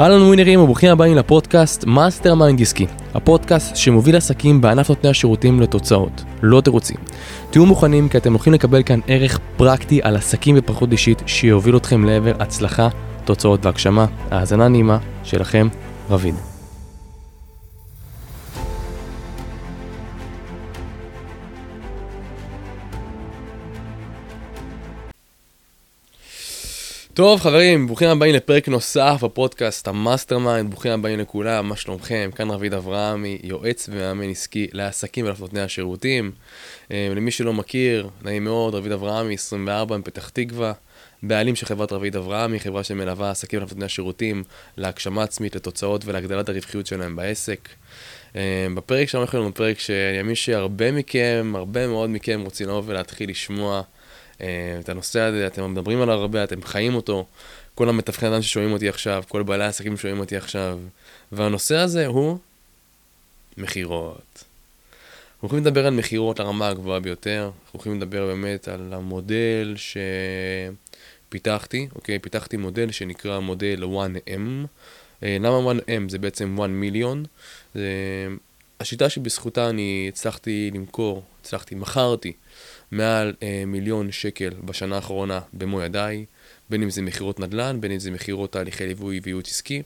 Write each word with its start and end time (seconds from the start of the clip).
אהלן 0.00 0.22
ווינרים 0.22 0.60
וברוכים 0.60 0.90
הבאים 0.90 1.16
לפודקאסט 1.16 1.84
mastermind 1.84 2.60
עסקי, 2.60 2.86
הפודקאסט 3.14 3.76
שמוביל 3.76 4.16
עסקים 4.16 4.60
בענף 4.60 4.88
נותני 4.88 5.10
השירותים 5.10 5.60
לתוצאות, 5.60 6.24
לא 6.42 6.60
תירוצים. 6.60 6.96
תהיו 7.50 7.66
מוכנים 7.66 8.08
כי 8.08 8.18
אתם 8.18 8.32
הולכים 8.32 8.52
לקבל 8.52 8.82
כאן 8.82 9.00
ערך 9.06 9.38
פרקטי 9.56 10.00
על 10.02 10.16
עסקים 10.16 10.54
והתפתחות 10.58 10.92
אישית 10.92 11.22
שיוביל 11.26 11.76
אתכם 11.76 12.04
לעבר 12.04 12.32
הצלחה, 12.40 12.88
תוצאות 13.24 13.66
והגשמה. 13.66 14.06
האזנה 14.30 14.68
נעימה 14.68 14.98
שלכם, 15.24 15.68
רביד. 16.10 16.47
טוב 27.18 27.40
חברים, 27.40 27.86
ברוכים 27.86 28.08
הבאים 28.08 28.34
לפרק 28.34 28.68
נוסף 28.68 29.18
בפודקאסט 29.22 29.88
ה 29.88 30.38
mastermind, 30.38 30.70
ברוכים 30.70 30.92
הבאים 30.92 31.18
לכולם, 31.18 31.68
מה 31.68 31.76
שלומכם? 31.76 32.30
כאן 32.34 32.50
רביד 32.50 32.74
אברהמי, 32.74 33.38
יועץ 33.42 33.88
ומאמן 33.92 34.30
עסקי 34.30 34.68
לעסקים 34.72 35.24
ולנותני 35.24 35.60
השירותים. 35.60 36.32
אה, 36.90 37.08
למי 37.16 37.30
שלא 37.30 37.52
מכיר, 37.52 38.08
נעים 38.22 38.44
מאוד, 38.44 38.74
רביד 38.74 38.92
אברהמי, 38.92 39.34
24 39.34 39.96
מפתח 39.96 40.28
תקווה, 40.28 40.72
בעלים 41.22 41.56
של 41.56 41.66
חברת 41.66 41.92
רביד 41.92 42.16
אברהמי, 42.16 42.60
חברה 42.60 42.84
שמלווה 42.84 43.30
עסקים 43.30 43.58
ולנותני 43.58 43.84
השירותים 43.84 44.44
להגשמה 44.76 45.22
עצמית, 45.22 45.56
לתוצאות 45.56 46.04
ולהגדלת 46.04 46.48
הרווחיות 46.48 46.86
שלהם 46.86 47.16
בעסק. 47.16 47.68
אה, 48.36 48.66
בפרק 48.74 49.08
שלנו 49.08 49.24
אנחנו 49.24 49.54
פרק 49.54 49.78
שאני 49.78 50.16
מאמין 50.16 50.34
שהרבה 50.34 50.92
מכם, 50.92 51.52
הרבה 51.56 51.86
מאוד 51.86 52.10
מכם 52.10 52.40
רוצים 52.44 52.68
לבוא 52.68 52.82
ולהתחיל 52.86 53.30
לשמוע. 53.30 53.82
אה, 54.40 54.76
את 54.80 54.88
הנושא 54.88 55.20
הזה, 55.20 55.46
אתם 55.46 55.72
מדברים 55.72 56.00
עליו 56.00 56.14
הרבה, 56.14 56.44
אתם 56.44 56.62
חיים 56.62 56.94
אותו. 56.94 57.26
כל 57.74 57.88
המתווכי 57.88 58.26
אדם 58.26 58.42
ששומעים 58.42 58.72
אותי 58.72 58.88
עכשיו, 58.88 59.24
כל 59.28 59.42
בעלי 59.42 59.64
העסקים 59.64 59.96
ששומעים 59.96 60.20
אותי 60.20 60.36
עכשיו. 60.36 60.78
והנושא 61.32 61.76
הזה 61.76 62.06
הוא 62.06 62.38
מכירות. 63.56 64.44
אנחנו 65.34 65.46
יכולים 65.46 65.64
לדבר 65.64 65.86
על 65.86 65.94
מכירות 65.94 66.40
לרמה 66.40 66.68
הגבוהה 66.68 67.00
ביותר, 67.00 67.50
אנחנו 67.64 67.80
יכולים 67.80 68.00
לדבר 68.00 68.26
באמת 68.26 68.68
על 68.68 68.92
המודל 68.92 69.74
שפיתחתי, 71.28 71.88
אוקיי? 71.94 72.18
פיתחתי 72.18 72.56
מודל 72.56 72.90
שנקרא 72.90 73.38
מודל 73.38 73.84
1M. 73.84 74.66
אה, 75.22 75.36
למה 75.40 75.72
1M? 75.72 76.08
זה 76.08 76.18
בעצם 76.18 76.58
1 76.60 76.70
מיליון. 76.70 77.24
זה 77.74 77.88
השיטה 78.80 79.08
שבזכותה 79.08 79.70
אני 79.70 80.06
הצלחתי 80.08 80.70
למכור, 80.74 81.22
הצלחתי, 81.40 81.74
מכרתי 81.74 82.32
מעל 82.90 83.34
אה, 83.42 83.64
מיליון 83.66 84.12
שקל 84.12 84.50
בשנה 84.64 84.96
האחרונה 84.96 85.40
במו 85.52 85.82
ידיי, 85.82 86.24
בין 86.70 86.82
אם 86.82 86.90
זה 86.90 87.02
מכירות 87.02 87.40
נדל"ן, 87.40 87.80
בין 87.80 87.92
אם 87.92 87.98
זה 87.98 88.10
מכירות 88.10 88.52
תהליכי 88.52 88.86
ליווי 88.86 89.20
וייעוץ 89.22 89.48
עסקי, 89.48 89.82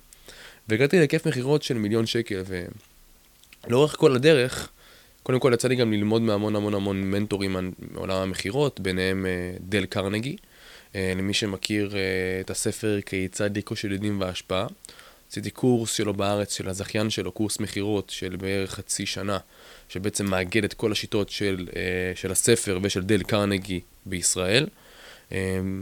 והגעתי 0.69 0.99
להיקף 0.99 1.27
מכירות 1.27 1.63
של 1.63 1.79
מיליון 1.79 2.07
שקל, 2.07 2.43
ולאורך 3.67 3.97
כל 3.97 4.15
הדרך, 4.17 4.69
קודם 5.23 5.41
כל 5.41 5.51
יצא 5.55 5.69
לי 5.69 5.77
גם 5.77 5.93
ללמוד 5.93 6.23
מהמון 6.23 6.57
המון 6.57 6.75
המון 6.75 7.03
מנטורים 7.03 7.57
מעולם 7.91 8.17
המכירות, 8.17 8.81
ביניהם 8.81 9.27
אה, 9.27 9.31
דל 9.61 9.85
קרנגי, 9.85 10.37
אה, 10.95 11.13
למי 11.17 11.35
שמכיר 11.35 11.97
אה, 11.97 12.01
את 12.41 12.51
הספר 12.51 13.01
כיצד 13.07 13.57
ליקו 13.57 13.77
של 13.77 13.93
ידים 13.93 14.21
והשפעה. 14.21 14.67
עשיתי 15.31 15.51
קורס 15.51 15.93
שלו 15.93 16.15
בארץ, 16.15 16.57
של 16.57 16.69
הזכיין 16.69 17.11
שלו, 17.11 17.33
קורס 17.33 17.61
מכירות 17.61 18.11
של 18.11 18.37
בערך 18.37 18.71
חצי 18.71 19.07
שנה, 19.07 19.39
שבעצם 19.93 20.27
מאגד 20.27 20.65
את 20.65 20.75
כל 20.75 20.93
השיטות 20.93 21.31
של, 21.31 21.69
uh, 21.71 21.75
של 22.15 22.33
הספר 22.33 22.79
ושל 22.83 23.03
דל 23.03 23.23
קרנגי 23.23 23.81
בישראל. 24.07 24.67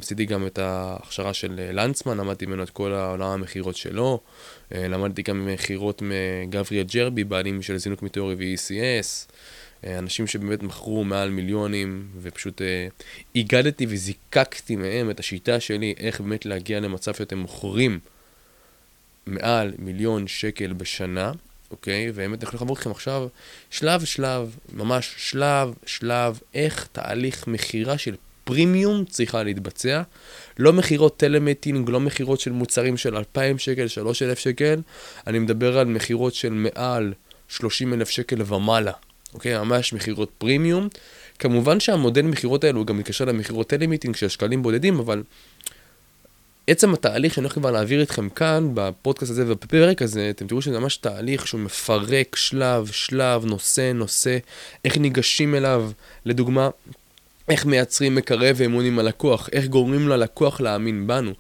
עשיתי 0.00 0.24
גם 0.24 0.46
את 0.46 0.58
ההכשרה 0.58 1.34
של 1.34 1.60
אה, 1.60 1.72
לנצמן, 1.72 2.16
למדתי 2.16 2.46
ממנו 2.46 2.62
את 2.62 2.70
כל 2.70 2.92
העולם 2.92 3.30
המכירות 3.30 3.76
שלו. 3.76 4.20
למדתי 4.70 5.22
גם 5.22 5.46
מכירות 5.46 6.02
מגבריאל 6.02 6.86
ג'רבי, 6.94 7.24
בעלים 7.24 7.62
של 7.62 7.76
זינוק 7.76 8.02
מטאורי 8.02 8.34
ו-ECS. 8.34 9.32
אנשים 9.86 10.26
שבאמת 10.26 10.62
מכרו 10.62 11.04
מעל 11.04 11.30
מיליונים, 11.30 12.08
ופשוט 12.22 12.62
הגדתי 13.36 13.86
וזיקקתי 13.88 14.76
מהם 14.76 15.10
את 15.10 15.20
השיטה 15.20 15.60
שלי, 15.60 15.94
איך 15.98 16.20
באמת 16.20 16.46
להגיע 16.46 16.80
למצב 16.80 17.14
שאתם 17.14 17.38
מוכרים 17.38 17.98
מעל 19.26 19.72
מיליון 19.78 20.26
שקל 20.28 20.72
בשנה, 20.72 21.32
אוקיי? 21.70 22.10
והאמת, 22.14 22.38
אני 22.38 22.48
יכול 22.48 22.56
לעבור 22.56 22.76
אתכם 22.76 22.90
עכשיו 22.90 23.28
שלב 23.70 24.04
שלב, 24.04 24.56
ממש 24.72 25.14
שלב 25.16 25.74
שלב, 25.86 26.38
איך 26.54 26.88
תהליך 26.92 27.46
מכירה 27.46 27.98
של 27.98 28.14
פרימיום 28.44 29.04
צריכה 29.04 29.42
להתבצע. 29.42 30.02
לא 30.58 30.72
מכירות 30.72 31.16
טלמטינג, 31.16 31.90
לא 31.90 32.00
מכירות 32.00 32.40
של 32.40 32.52
מוצרים 32.52 32.96
של 32.96 33.16
2,000 33.16 33.58
שקל, 33.58 33.88
3,000 33.88 34.38
שקל, 34.38 34.80
אני 35.26 35.38
מדבר 35.38 35.78
על 35.78 35.86
מכירות 35.86 36.34
של 36.34 36.52
מעל 36.52 37.12
30,000 37.48 38.10
שקל 38.10 38.42
ומעלה, 38.46 38.92
אוקיי? 39.34 39.58
ממש 39.58 39.92
מכירות 39.92 40.30
פרימיום. 40.38 40.88
כמובן 41.38 41.80
שהמודל 41.80 42.22
מכירות 42.22 42.64
האלו 42.64 42.84
גם 42.84 42.98
מתקשר 42.98 43.24
למכירות 43.24 43.68
טלמטינג 43.68 44.16
של 44.16 44.28
שקלים 44.28 44.62
בודדים, 44.62 44.98
אבל 44.98 45.22
עצם 46.70 46.94
התהליך 46.94 47.34
שאני 47.34 47.44
הולך 47.44 47.54
כבר 47.54 47.70
להעביר 47.70 48.02
אתכם 48.02 48.28
כאן, 48.28 48.70
בפודקאסט 48.74 49.30
הזה 49.30 49.44
ובפרק 49.46 50.02
הזה, 50.02 50.30
אתם 50.30 50.46
תראו 50.46 50.62
שזה 50.62 50.78
ממש 50.78 50.96
תהליך 50.96 51.46
שהוא 51.46 51.60
מפרק 51.60 52.36
שלב, 52.36 52.86
שלב, 52.92 53.44
נושא, 53.44 53.92
נושא, 53.92 54.38
איך 54.84 54.98
ניגשים 54.98 55.54
אליו, 55.54 55.90
לדוגמה, 56.24 56.68
איך 57.48 57.66
מייצרים 57.66 58.14
מקרב 58.14 58.56
ואמון 58.58 58.84
עם 58.84 58.98
הלקוח, 58.98 59.48
איך 59.52 59.66
גורמים 59.66 60.08
ללקוח 60.08 60.60
להאמין 60.60 61.06
בנו, 61.06 61.32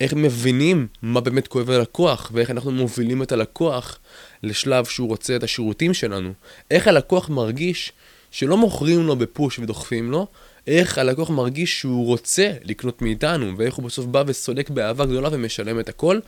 איך 0.00 0.14
מבינים 0.14 0.86
מה 1.02 1.20
באמת 1.20 1.48
כואב 1.48 1.70
ללקוח, 1.70 2.30
ואיך 2.34 2.50
אנחנו 2.50 2.70
מובילים 2.70 3.22
את 3.22 3.32
הלקוח 3.32 3.98
לשלב 4.42 4.84
שהוא 4.84 5.08
רוצה 5.08 5.36
את 5.36 5.42
השירותים 5.42 5.94
שלנו, 5.94 6.32
איך 6.70 6.88
הלקוח 6.88 7.28
מרגיש 7.28 7.92
שלא 8.32 8.56
מוכרים 8.56 9.06
לו 9.06 9.16
בפוש 9.16 9.58
ודוחפים 9.58 10.10
לו, 10.10 10.26
איך 10.66 10.98
הלקוח 10.98 11.30
מרגיש 11.30 11.80
שהוא 11.80 12.06
רוצה 12.06 12.52
לקנות 12.62 13.02
מאיתנו, 13.02 13.58
ואיך 13.58 13.74
הוא 13.74 13.84
בסוף 13.84 14.06
בא 14.06 14.24
וסולק 14.26 14.70
באהבה 14.70 15.06
גדולה 15.06 15.28
ומשלם 15.32 15.80
את 15.80 15.88
הכל. 15.88 16.20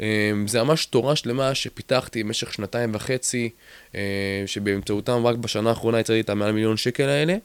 אמ, 0.00 0.04
זה 0.48 0.62
ממש 0.62 0.86
תורה 0.86 1.16
שלמה 1.16 1.54
שפיתחתי 1.54 2.22
במשך 2.22 2.52
שנתיים 2.52 2.94
וחצי, 2.94 3.50
אמ, 3.94 4.00
שבאמצעותם 4.46 5.26
רק 5.26 5.36
בשנה 5.36 5.70
האחרונה 5.70 6.00
ייצרתי 6.00 6.20
את 6.20 6.30
המעל 6.30 6.52
מיליון 6.52 6.76
שקל 6.76 7.08
האלה. 7.08 7.36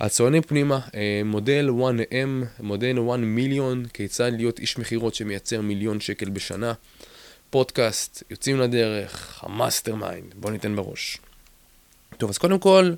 אז 0.00 0.09
צוללים 0.09 0.42
פנימה, 0.42 0.80
אמ, 0.94 1.28
מודל 1.30 1.68
1M, 1.68 2.44
מודל 2.60 2.98
1 3.10 3.18
מיליון, 3.18 3.86
כיצד 3.92 4.32
להיות 4.32 4.58
איש 4.58 4.78
מכירות 4.78 5.14
שמייצר 5.14 5.60
מיליון 5.60 6.00
שקל 6.00 6.30
בשנה. 6.30 6.72
פודקאסט, 7.50 8.22
יוצאים 8.30 8.60
לדרך, 8.60 9.40
ה 9.42 9.94
mastermind, 9.94 10.34
בואו 10.34 10.52
ניתן 10.52 10.76
בראש. 10.76 11.18
טוב, 12.18 12.30
אז 12.30 12.38
קודם 12.38 12.58
כל, 12.58 12.92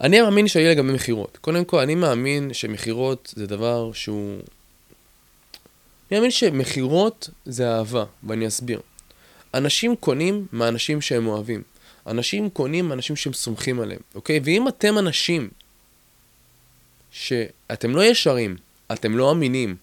אני 0.00 0.20
מאמין 0.20 0.48
שיהיה 0.48 0.70
לגבי 0.70 0.92
מכירות. 0.92 1.38
קודם 1.40 1.64
כל, 1.64 1.78
אני 1.78 1.94
מאמין 1.94 2.52
שמכירות 2.52 3.34
זה 3.36 3.46
דבר 3.46 3.92
שהוא... 3.92 4.38
אני 6.10 6.18
מאמין 6.18 6.30
שמכירות 6.30 7.30
זה 7.46 7.70
אהבה, 7.70 8.04
ואני 8.24 8.46
אסביר. 8.46 8.80
אנשים 9.54 9.96
קונים 9.96 10.46
מאנשים 10.52 11.00
שהם 11.00 11.26
אוהבים. 11.26 11.62
אנשים 12.06 12.50
קונים 12.50 12.88
מאנשים 12.88 13.16
שהם 13.16 13.32
סומכים 13.32 13.80
עליהם, 13.80 14.00
אוקיי? 14.14 14.40
ואם 14.44 14.68
אתם 14.68 14.98
אנשים 14.98 15.48
שאתם 17.10 17.96
לא 17.96 18.04
ישרים, 18.04 18.56
אתם 18.92 19.16
לא 19.16 19.30
אמינים, 19.30 19.76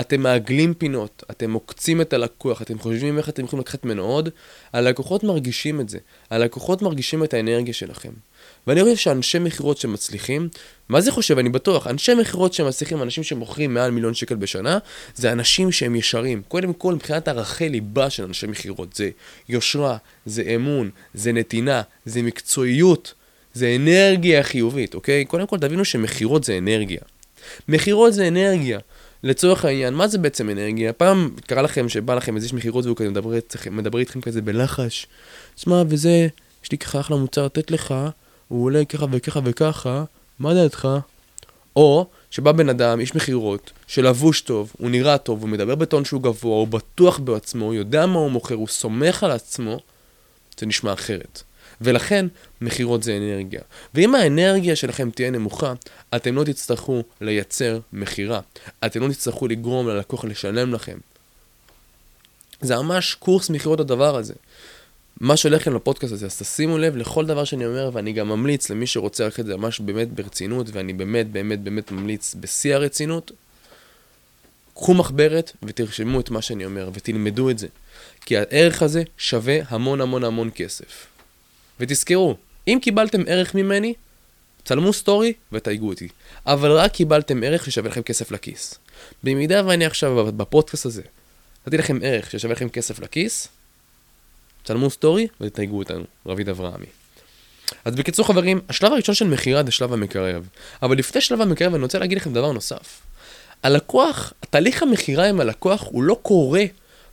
אתם 0.00 0.20
מעגלים 0.20 0.74
פינות, 0.74 1.24
אתם 1.30 1.52
עוקצים 1.52 2.00
את 2.00 2.12
הלקוח, 2.12 2.62
אתם 2.62 2.78
חושבים 2.78 3.18
איך 3.18 3.28
אתם 3.28 3.44
יכולים 3.44 3.60
לקחת 3.60 3.84
ממנו 3.84 4.02
עוד, 4.02 4.28
הלקוחות 4.72 5.24
מרגישים 5.24 5.80
את 5.80 5.88
זה. 5.88 5.98
הלקוחות 6.30 6.82
מרגישים 6.82 7.24
את 7.24 7.34
האנרגיה 7.34 7.74
שלכם. 7.74 8.12
ואני 8.66 8.82
חושב 8.82 8.96
שאנשי 8.96 9.38
מכירות 9.38 9.78
שמצליחים, 9.78 10.48
מה 10.88 11.00
זה 11.00 11.12
חושב? 11.12 11.38
אני 11.38 11.48
בטוח, 11.48 11.86
אנשי 11.86 12.14
מכירות 12.14 12.54
שמצליחים, 12.54 13.02
אנשים 13.02 13.24
שמוכרים 13.24 13.74
מעל 13.74 13.90
מיליון 13.90 14.14
שקל 14.14 14.34
בשנה, 14.34 14.78
זה 15.14 15.32
אנשים 15.32 15.72
שהם 15.72 15.96
ישרים. 15.96 16.42
קודם 16.48 16.72
כל, 16.72 16.94
מבחינת 16.94 17.28
ערכי 17.28 17.68
ליבה 17.68 18.10
של 18.10 18.24
אנשי 18.24 18.46
מכירות, 18.46 18.96
זה 18.96 19.10
יושרה, 19.48 19.96
זה 20.26 20.42
אמון, 20.54 20.90
זה 21.14 21.32
נתינה, 21.32 21.82
זה 22.06 22.22
מקצועיות, 22.22 23.14
זה 23.54 23.76
אנרגיה 23.76 24.42
חיובית, 24.42 24.94
אוקיי? 24.94 25.24
קודם 25.24 25.46
כל, 25.46 25.58
תבינו 25.58 25.84
שמכירות 25.84 26.44
זה 26.44 26.58
אנרגיה. 26.58 27.00
מכירות 27.68 28.14
זה 28.14 28.28
אנרגיה. 28.28 28.78
לצורך 29.22 29.64
העניין, 29.64 29.94
מה 29.94 30.08
זה 30.08 30.18
בעצם 30.18 30.50
אנרגיה? 30.50 30.92
פעם 30.92 31.30
קרה 31.46 31.62
לכם 31.62 31.88
שבא 31.88 32.14
לכם 32.14 32.36
איזה 32.36 32.44
איש 32.44 32.52
מכירות 32.52 32.84
והוא 32.84 32.96
כזה 32.96 33.10
מדבר, 33.10 33.30
מדבר 33.70 33.98
איתכם 33.98 34.20
כזה 34.20 34.42
בלחש. 34.42 35.06
שמע, 35.56 35.82
וזה, 35.88 36.28
יש 36.64 36.72
לי 36.72 36.78
ככה 36.78 37.00
אחלה 37.00 37.16
מוצר 37.16 37.44
לתת 37.44 37.70
לך, 37.70 37.94
הוא 38.48 38.64
עולה 38.64 38.84
ככה 38.84 39.06
וככה 39.10 39.40
וככה, 39.44 40.04
מה 40.38 40.54
דעתך? 40.54 40.88
או 41.76 42.06
שבא 42.30 42.52
בן 42.52 42.68
אדם, 42.68 43.00
איש 43.00 43.14
מכירות, 43.14 43.70
שלבוש 43.86 44.40
טוב, 44.40 44.72
הוא 44.78 44.90
נראה 44.90 45.18
טוב, 45.18 45.40
הוא 45.42 45.48
מדבר 45.48 45.74
בטון 45.74 46.04
שהוא 46.04 46.22
גבוה, 46.22 46.56
הוא 46.56 46.68
בטוח 46.68 47.18
בעצמו, 47.18 47.64
הוא 47.64 47.74
יודע 47.74 48.06
מה 48.06 48.18
הוא 48.18 48.30
מוכר, 48.30 48.54
הוא 48.54 48.68
סומך 48.68 49.22
על 49.22 49.30
עצמו, 49.30 49.80
זה 50.58 50.66
נשמע 50.66 50.92
אחרת. 50.92 51.42
ולכן, 51.80 52.26
מכירות 52.60 53.02
זה 53.02 53.16
אנרגיה. 53.16 53.60
ואם 53.94 54.14
האנרגיה 54.14 54.76
שלכם 54.76 55.10
תהיה 55.10 55.30
נמוכה, 55.30 55.72
אתם 56.16 56.34
לא 56.34 56.44
תצטרכו 56.44 57.02
לייצר 57.20 57.80
מכירה. 57.92 58.40
אתם 58.86 59.02
לא 59.02 59.12
תצטרכו 59.12 59.48
לגרום 59.48 59.88
ללקוח 59.88 60.24
לשלם 60.24 60.74
לכם. 60.74 60.98
זה 62.60 62.76
ממש 62.76 63.14
קורס 63.14 63.50
מכירות 63.50 63.80
הדבר 63.80 64.16
הזה. 64.16 64.34
מה 65.20 65.36
שהולך 65.36 65.60
לכם 65.60 65.74
לפודקאסט 65.74 66.12
הזה, 66.12 66.26
אז 66.26 66.38
תשימו 66.38 66.78
לב 66.78 66.96
לכל 66.96 67.26
דבר 67.26 67.44
שאני 67.44 67.66
אומר, 67.66 67.90
ואני 67.92 68.12
גם 68.12 68.28
ממליץ 68.28 68.70
למי 68.70 68.86
שרוצה 68.86 69.24
ללכת 69.24 69.40
את 69.40 69.46
זה 69.46 69.56
ממש 69.56 69.80
באמת 69.80 70.12
ברצינות, 70.12 70.66
ואני 70.72 70.92
באמת 70.92 71.30
באמת 71.30 71.60
באמת 71.60 71.92
ממליץ 71.92 72.34
בשיא 72.40 72.74
הרצינות, 72.74 73.32
קחו 74.74 74.94
מחברת 74.94 75.52
ותרשמו 75.62 76.20
את 76.20 76.30
מה 76.30 76.42
שאני 76.42 76.64
אומר, 76.64 76.90
ותלמדו 76.94 77.50
את 77.50 77.58
זה. 77.58 77.66
כי 78.20 78.36
הערך 78.36 78.82
הזה 78.82 79.02
שווה 79.18 79.58
המון 79.68 80.00
המון 80.00 80.24
המון 80.24 80.50
כסף. 80.54 81.06
ותזכרו, 81.80 82.36
אם 82.68 82.78
קיבלתם 82.82 83.22
ערך 83.26 83.54
ממני, 83.54 83.94
צלמו 84.64 84.92
סטורי 84.92 85.32
ותייגו 85.52 85.88
אותי. 85.88 86.08
אבל 86.46 86.72
רק 86.72 86.92
קיבלתם 86.92 87.42
ערך 87.42 87.64
ששווה 87.64 87.90
לכם 87.90 88.02
כסף 88.02 88.30
לכיס. 88.30 88.78
במידה 89.24 89.66
ואני 89.66 89.86
עכשיו 89.86 90.32
בפודקאסט 90.36 90.86
הזה, 90.86 91.02
נתתי 91.66 91.76
לכם 91.76 91.98
ערך 92.02 92.30
ששווה 92.30 92.54
לכם 92.54 92.68
כסף 92.68 92.98
לכיס, 93.00 93.48
צלמו 94.64 94.90
סטורי 94.90 95.26
ותייגו 95.40 95.78
אותנו, 95.78 96.04
רביד 96.26 96.48
אברהמי. 96.48 96.86
אז 97.84 97.94
בקיצור 97.94 98.26
חברים, 98.26 98.60
השלב 98.68 98.92
הראשון 98.92 99.14
של 99.14 99.26
מכירה 99.26 99.62
זה 99.64 99.70
שלב 99.70 99.92
המקרב. 99.92 100.48
אבל 100.82 100.98
לפני 100.98 101.20
שלב 101.20 101.40
המקרב 101.40 101.74
אני 101.74 101.82
רוצה 101.82 101.98
להגיד 101.98 102.18
לכם 102.18 102.32
דבר 102.32 102.52
נוסף. 102.52 103.00
הלקוח, 103.62 104.32
תהליך 104.50 104.82
המכירה 104.82 105.28
עם 105.28 105.40
הלקוח 105.40 105.84
הוא 105.86 106.02
לא 106.02 106.18
קורה 106.22 106.64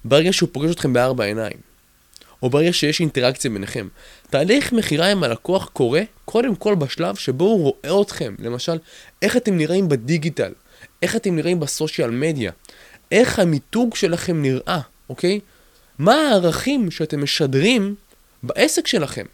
ברגע 0.06 0.34
שהוא 0.34 0.50
פוגש 0.52 0.72
אתכם 0.72 0.94
בארבע 0.94 1.24
עיניים. 1.24 1.72
או 2.44 2.50
ברגע 2.50 2.74
שיש 2.74 3.00
אינטראקציה 3.00 3.52
ביניכם. 3.52 3.88
תהליך 4.30 4.74
מכירה 4.74 5.12
עם 5.12 5.24
הלקוח 5.24 5.70
קורה 5.74 6.02
קודם 6.26 6.56
כל 6.56 6.76
בשלב 6.76 7.16
שבו 7.16 7.46
הוא 7.46 7.64
רואה 7.64 8.02
אתכם. 8.02 8.36
למשל, 8.40 8.78
איך 9.22 9.38
אתם 9.38 9.58
נראים 9.58 9.90
בדיגיטל, 9.90 10.54
איך 11.02 11.16
אתם 11.16 11.36
נראים 11.36 11.60
ב 11.60 11.67
social 11.67 12.10
media, 12.10 12.52
איך 13.12 13.40
המיתוג 13.40 13.96
שלכם 13.96 14.42
נראה, 14.42 14.80
אוקיי? 15.10 15.40
מה 16.02 16.16
הערכים 16.16 16.92
שאתם 16.92 17.24
משדרים 17.24 17.96
בעסק 18.44 18.88
שלכם. 18.88 19.26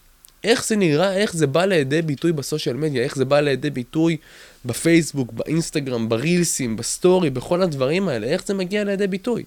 איך 0.44 0.66
זה 0.66 0.75
נראה, 0.75 1.14
איך 1.14 1.34
זה 1.34 1.48
בא 1.48 1.66
לידי 1.66 2.02
ביטוי 2.02 2.31
ב 2.31 2.38
social 2.38 2.75
media, 2.75 3.04
איך 3.04 3.16
זה 3.16 3.25
בא 3.25 3.40
לידי 3.40 3.69
ביטוי 3.69 4.18
בפייסבוק, 4.66 5.31
באינסטגרם, 5.31 6.10
ברילסים, 6.10 6.75
בסטורי, 6.75 7.30
בכל 7.30 7.62
הדברים 7.62 8.08
האלה, 8.08 8.28
איך 8.28 8.46
זה 8.46 8.54
מגיע 8.54 8.84
לידי 8.84 9.08
ביטוי. 9.08 9.44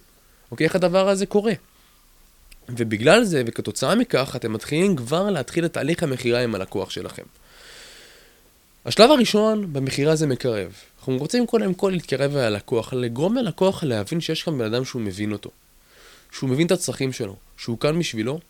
אוקיי? 0.51 0.65
איך 0.65 0.77
הדבר 0.77 1.09
הזה 1.09 1.27
קורה. 1.27 1.53
ובגלל 2.69 3.25
זה, 3.25 3.43
וכתוצאה 3.47 3.95
מכך, 3.95 4.37
אתם 4.37 4.53
מתחילים 4.53 4.97
כבר 4.97 5.31
להתחיל 5.31 5.65
את 5.65 5.73
תהליך 5.73 6.03
המכירה 6.03 6.41
עם 6.41 6.55
הלקוח 6.55 6.91
שלכם. 6.91 7.25
השלב 8.85 9.11
הראשון 9.11 9.73
במכירה 9.73 10.17
זה 10.17 10.27
מקרב. 10.27 10.73
אנחנו 10.99 11.19
רוצים 11.19 11.47
קודם 11.47 11.75
כל 11.75 11.91
להתקרב 11.91 12.37
אל 12.37 12.43
הלקוח, 12.43 12.93
לגרום 12.93 13.37
ללקוח 13.37 13.85
להבין 13.85 14.21
שיש 14.21 14.43
כאן 14.43 14.59
בן 14.59 14.75
אדם 14.75 14.85
שהוא 14.85 15.03
מבין 15.03 15.33
אותו. 15.33 15.51
שהוא 16.33 16.51
מבין 16.51 16.67
את 16.67 16.73
הצרכים 16.73 17.13
שלו, 17.13 17.37
שהוא 17.57 17.79
כאן 17.79 17.99
בשבילו, 17.99 18.41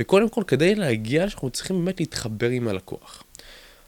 וקודם 0.00 0.28
כל 0.28 0.42
כדי 0.46 0.74
להגיע, 0.74 1.24
אנחנו 1.24 1.50
צריכים 1.50 1.84
באמת 1.84 2.00
להתחבר 2.00 2.48
עם 2.48 2.68
הלקוח. 2.68 3.22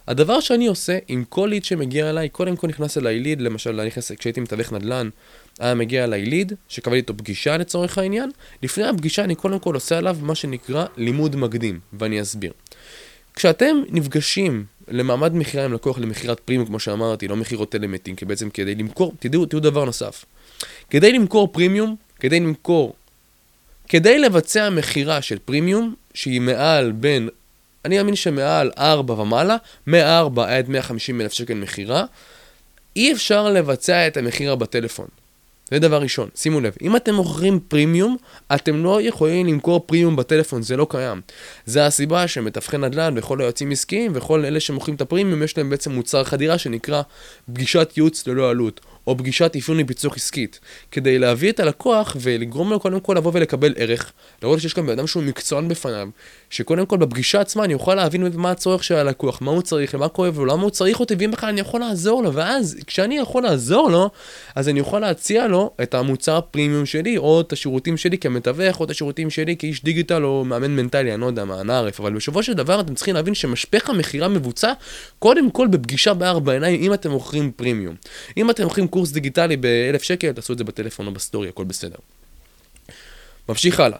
הדבר 0.08 0.40
שאני 0.40 0.66
עושה 0.66 0.98
עם 1.08 1.24
כל 1.28 1.46
ליד 1.50 1.64
שמגיע 1.64 2.10
אליי, 2.10 2.28
קודם 2.28 2.56
כל 2.56 2.66
נכנס 2.66 2.98
אליי 2.98 3.20
ליד, 3.20 3.40
למשל 3.40 3.84
נכנס, 3.84 4.12
כשהייתי 4.12 4.40
מתווך 4.40 4.72
נדל"ן, 4.72 5.08
היה 5.58 5.74
מגיע 5.74 6.04
אליי 6.04 6.24
ליד, 6.24 6.52
שקבלתי 6.68 6.96
איתו 6.96 7.16
פגישה 7.16 7.56
לצורך 7.56 7.98
העניין, 7.98 8.30
לפני 8.62 8.84
הפגישה 8.84 9.24
אני 9.24 9.34
קודם 9.34 9.58
כל 9.58 9.74
עושה 9.74 9.98
עליו 9.98 10.16
מה 10.22 10.34
שנקרא 10.34 10.86
לימוד 10.96 11.36
מקדים, 11.36 11.80
ואני 11.92 12.22
אסביר. 12.22 12.52
כשאתם 13.34 13.76
נפגשים 13.88 14.64
למעמד 14.88 15.34
מכירה 15.34 15.64
עם 15.64 15.72
לקוח 15.72 15.98
למכירת 15.98 16.40
פרימיום, 16.40 16.66
כמו 16.66 16.80
שאמרתי, 16.80 17.28
לא 17.28 17.36
מכירות 17.36 17.70
טלמטים, 17.70 18.16
כי 18.16 18.24
בעצם 18.24 18.50
כדי 18.50 18.74
למכור, 18.74 19.12
תדעו, 19.18 19.46
תדעו 19.46 19.60
דבר 19.60 19.84
נוסף. 19.84 20.24
כדי 20.90 21.12
למכור 21.12 21.48
פרימיום, 21.52 21.96
כדי 22.20 22.40
למכור, 22.40 22.94
כדי 23.88 24.18
לבצע 24.18 24.70
מכירה 24.70 25.22
של 25.22 25.38
פרימיום, 25.44 25.94
שהיא 26.14 26.40
מעל 26.40 26.92
בין 26.92 27.28
אני 27.84 27.96
מאמין 27.96 28.16
שמעל 28.16 28.70
4 28.78 29.14
ומעלה, 29.14 29.56
מ-4 29.86 30.40
עד 30.40 30.68
150 30.68 31.20
אלף 31.20 31.32
שקל 31.32 31.54
מכירה, 31.54 32.04
אי 32.96 33.12
אפשר 33.12 33.48
לבצע 33.48 34.06
את 34.06 34.16
המכירה 34.16 34.56
בטלפון. 34.56 35.06
זה 35.70 35.78
דבר 35.78 36.02
ראשון, 36.02 36.28
שימו 36.34 36.60
לב, 36.60 36.76
אם 36.82 36.96
אתם 36.96 37.14
מוכרים 37.14 37.60
פרימיום, 37.68 38.16
אתם 38.54 38.84
לא 38.84 39.02
יכולים 39.02 39.46
למכור 39.46 39.84
פרימיום 39.86 40.16
בטלפון, 40.16 40.62
זה 40.62 40.76
לא 40.76 40.86
קיים. 40.90 41.20
זה 41.66 41.86
הסיבה 41.86 42.28
שמתווכי 42.28 42.78
נדל"ן 42.78 43.14
וכל 43.16 43.40
היועצים 43.40 43.70
עסקיים 43.70 44.12
וכל 44.14 44.44
אלה 44.44 44.60
שמוכרים 44.60 44.96
את 44.96 45.00
הפרימיום, 45.00 45.42
יש 45.42 45.58
להם 45.58 45.70
בעצם 45.70 45.92
מוצר 45.92 46.24
חדירה 46.24 46.58
שנקרא 46.58 47.02
פגישת 47.52 47.92
ייעוץ 47.96 48.26
ללא 48.26 48.50
עלות, 48.50 48.80
או 49.08 49.18
פגישת 49.18 49.56
אפיון 49.58 49.78
לפיצוח 49.78 50.16
עסקית, 50.16 50.60
כדי 50.90 51.18
להביא 51.18 51.50
את 51.50 51.60
הלקוח 51.60 52.16
ולגרום 52.20 52.70
לו 52.70 52.80
קודם 52.80 53.00
כל 53.00 53.14
לבוא 53.16 53.30
ולקבל 53.34 53.74
ערך, 53.76 54.12
לראות 54.42 54.60
שיש 54.60 54.72
כאן 54.72 54.86
בן 54.86 54.92
אדם 54.92 55.06
שהוא 55.06 55.22
מקצוען 55.22 55.68
בפניו, 55.68 56.08
שקודם 56.50 56.86
כל 56.86 56.96
בפגישה 56.96 57.40
עצמה 57.40 57.64
אני 57.64 57.74
אוכל 57.74 57.94
להבין 57.94 58.28
מה 58.34 58.50
הצורך 58.50 58.84
של 58.84 58.94
הלקוח, 58.94 59.42
מה 59.42 59.50
הוא 59.50 59.62
צריך, 59.62 59.94
למה 59.94 60.08
כואב 60.08 60.38
לו, 60.38 60.44
למה 60.44 60.62
הוא 60.62 60.70
צריך 60.70 61.00
אותי, 61.00 61.14
ואם 61.18 61.30
בכלל 61.30 61.48
אני 61.48 61.60
יכול 61.60 61.80
לעזור 61.80 62.22
לו, 62.22 62.32
ואז 62.32 62.76
כשאני 62.86 63.18
יכול 63.18 63.42
לעזור 63.42 63.90
לו, 63.90 64.10
אז 64.54 64.68
אני 64.68 64.80
יכול 64.80 65.00
להציע 65.00 65.46
לו 65.46 65.70
את 65.82 65.94
המוצר 65.94 66.36
הפרימיום 66.36 66.86
שלי, 66.86 67.18
או 67.18 67.40
את 67.40 67.52
השירותים 67.52 67.96
שלי 67.96 68.18
כמתווך, 68.18 68.80
או 68.80 68.84
את 68.84 68.90
השירותים 68.90 69.30
שלי 69.30 69.56
כאיש 69.56 69.84
דיגיטל, 69.84 70.24
או 70.24 70.44
מאמן 70.44 70.76
מנטלי, 70.76 71.12
אני 71.14 71.20
לא 71.20 71.26
יודע 71.26 71.44
מה, 71.44 71.62
נערף, 71.62 72.00
אבל 72.00 72.12
בסופו 72.12 72.42
של 72.42 72.54
דבר 72.54 72.80
אתם 72.80 72.94
צריכים 72.94 73.14
להבין 73.14 73.34
שמשפך 73.34 73.90
המכירה 73.90 74.28
מבוצע 74.28 74.72
קודם 75.18 75.50
כל 75.50 75.66
בפגישה 75.66 76.14
בארבע 76.14 76.52
עיניים, 76.52 76.82
אם 76.82 76.94
אתם 76.94 77.10
מוכרים 77.10 77.52
פרימיום. 77.56 77.94
אם 78.36 78.50
אתם 78.50 78.64
מוכרים 78.64 78.86
קורס 78.98 79.10
דיגיטלי 79.10 79.56
ב-1000 79.56 80.02
שקל, 80.02 80.32
תעשו 80.32 80.52
את 80.52 80.58
זה 80.58 80.64
בטלפון 80.64 81.06
או 81.06 81.12
בסטורי, 81.12 81.48
הכל 81.48 81.64
בסדר. 81.64 81.96
ממשיך 83.48 83.80
הלאה. 83.80 83.98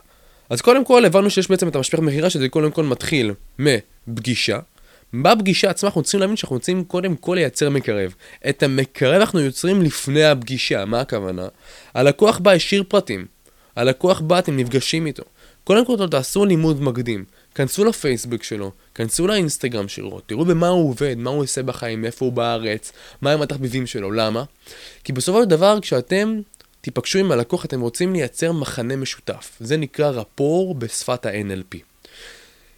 אז 0.50 0.60
קודם 0.60 0.84
כל 0.84 1.04
הבנו 1.04 1.30
שיש 1.30 1.50
בעצם 1.50 1.68
את 1.68 1.76
המשפך 1.76 1.98
מכירה 1.98 2.30
שזה 2.30 2.48
קודם 2.48 2.70
כל 2.70 2.84
מתחיל 2.84 3.32
מפגישה. 3.58 4.58
בפגישה 5.14 5.70
עצמה 5.70 5.88
אנחנו 5.88 6.02
צריכים 6.02 6.20
להבין 6.20 6.36
שאנחנו 6.36 6.56
רוצים 6.56 6.84
קודם 6.84 7.16
כל 7.16 7.34
לייצר 7.34 7.70
מקרב. 7.70 8.14
את 8.48 8.62
המקרב 8.62 9.20
אנחנו 9.20 9.40
יוצרים 9.40 9.82
לפני 9.82 10.24
הפגישה, 10.24 10.84
מה 10.84 11.00
הכוונה? 11.00 11.48
הלקוח 11.94 12.38
בא 12.38 12.50
השאיר 12.50 12.84
פרטים. 12.88 13.26
הלקוח 13.76 14.20
בא, 14.20 14.38
אתם 14.38 14.56
נפגשים 14.56 15.06
איתו. 15.06 15.22
קודם 15.64 15.84
כל 15.84 16.08
תעשו 16.10 16.44
לימוד 16.44 16.82
מקדים. 16.82 17.24
כנסו 17.58 17.84
לפייסבוק 17.84 18.42
שלו, 18.42 18.72
כנסו 18.94 19.26
לאינסטגרם 19.26 19.88
שלו, 19.88 20.20
תראו 20.26 20.44
במה 20.44 20.68
הוא 20.68 20.90
עובד, 20.90 21.14
מה 21.18 21.30
הוא 21.30 21.42
עושה 21.42 21.62
בחיים, 21.62 22.04
איפה 22.04 22.24
הוא 22.24 22.32
בארץ, 22.32 22.92
מהם 23.22 23.42
התחביבים 23.42 23.86
שלו, 23.86 24.10
למה? 24.10 24.44
כי 25.04 25.12
בסופו 25.12 25.42
של 25.42 25.48
דבר 25.48 25.78
כשאתם 25.82 26.40
תיפגשו 26.80 27.18
עם 27.18 27.32
הלקוח 27.32 27.64
אתם 27.64 27.80
רוצים 27.80 28.12
לייצר 28.12 28.52
מחנה 28.52 28.96
משותף, 28.96 29.56
זה 29.60 29.76
נקרא 29.76 30.08
רפור 30.08 30.74
בשפת 30.74 31.26
ה-NLP. 31.26 31.78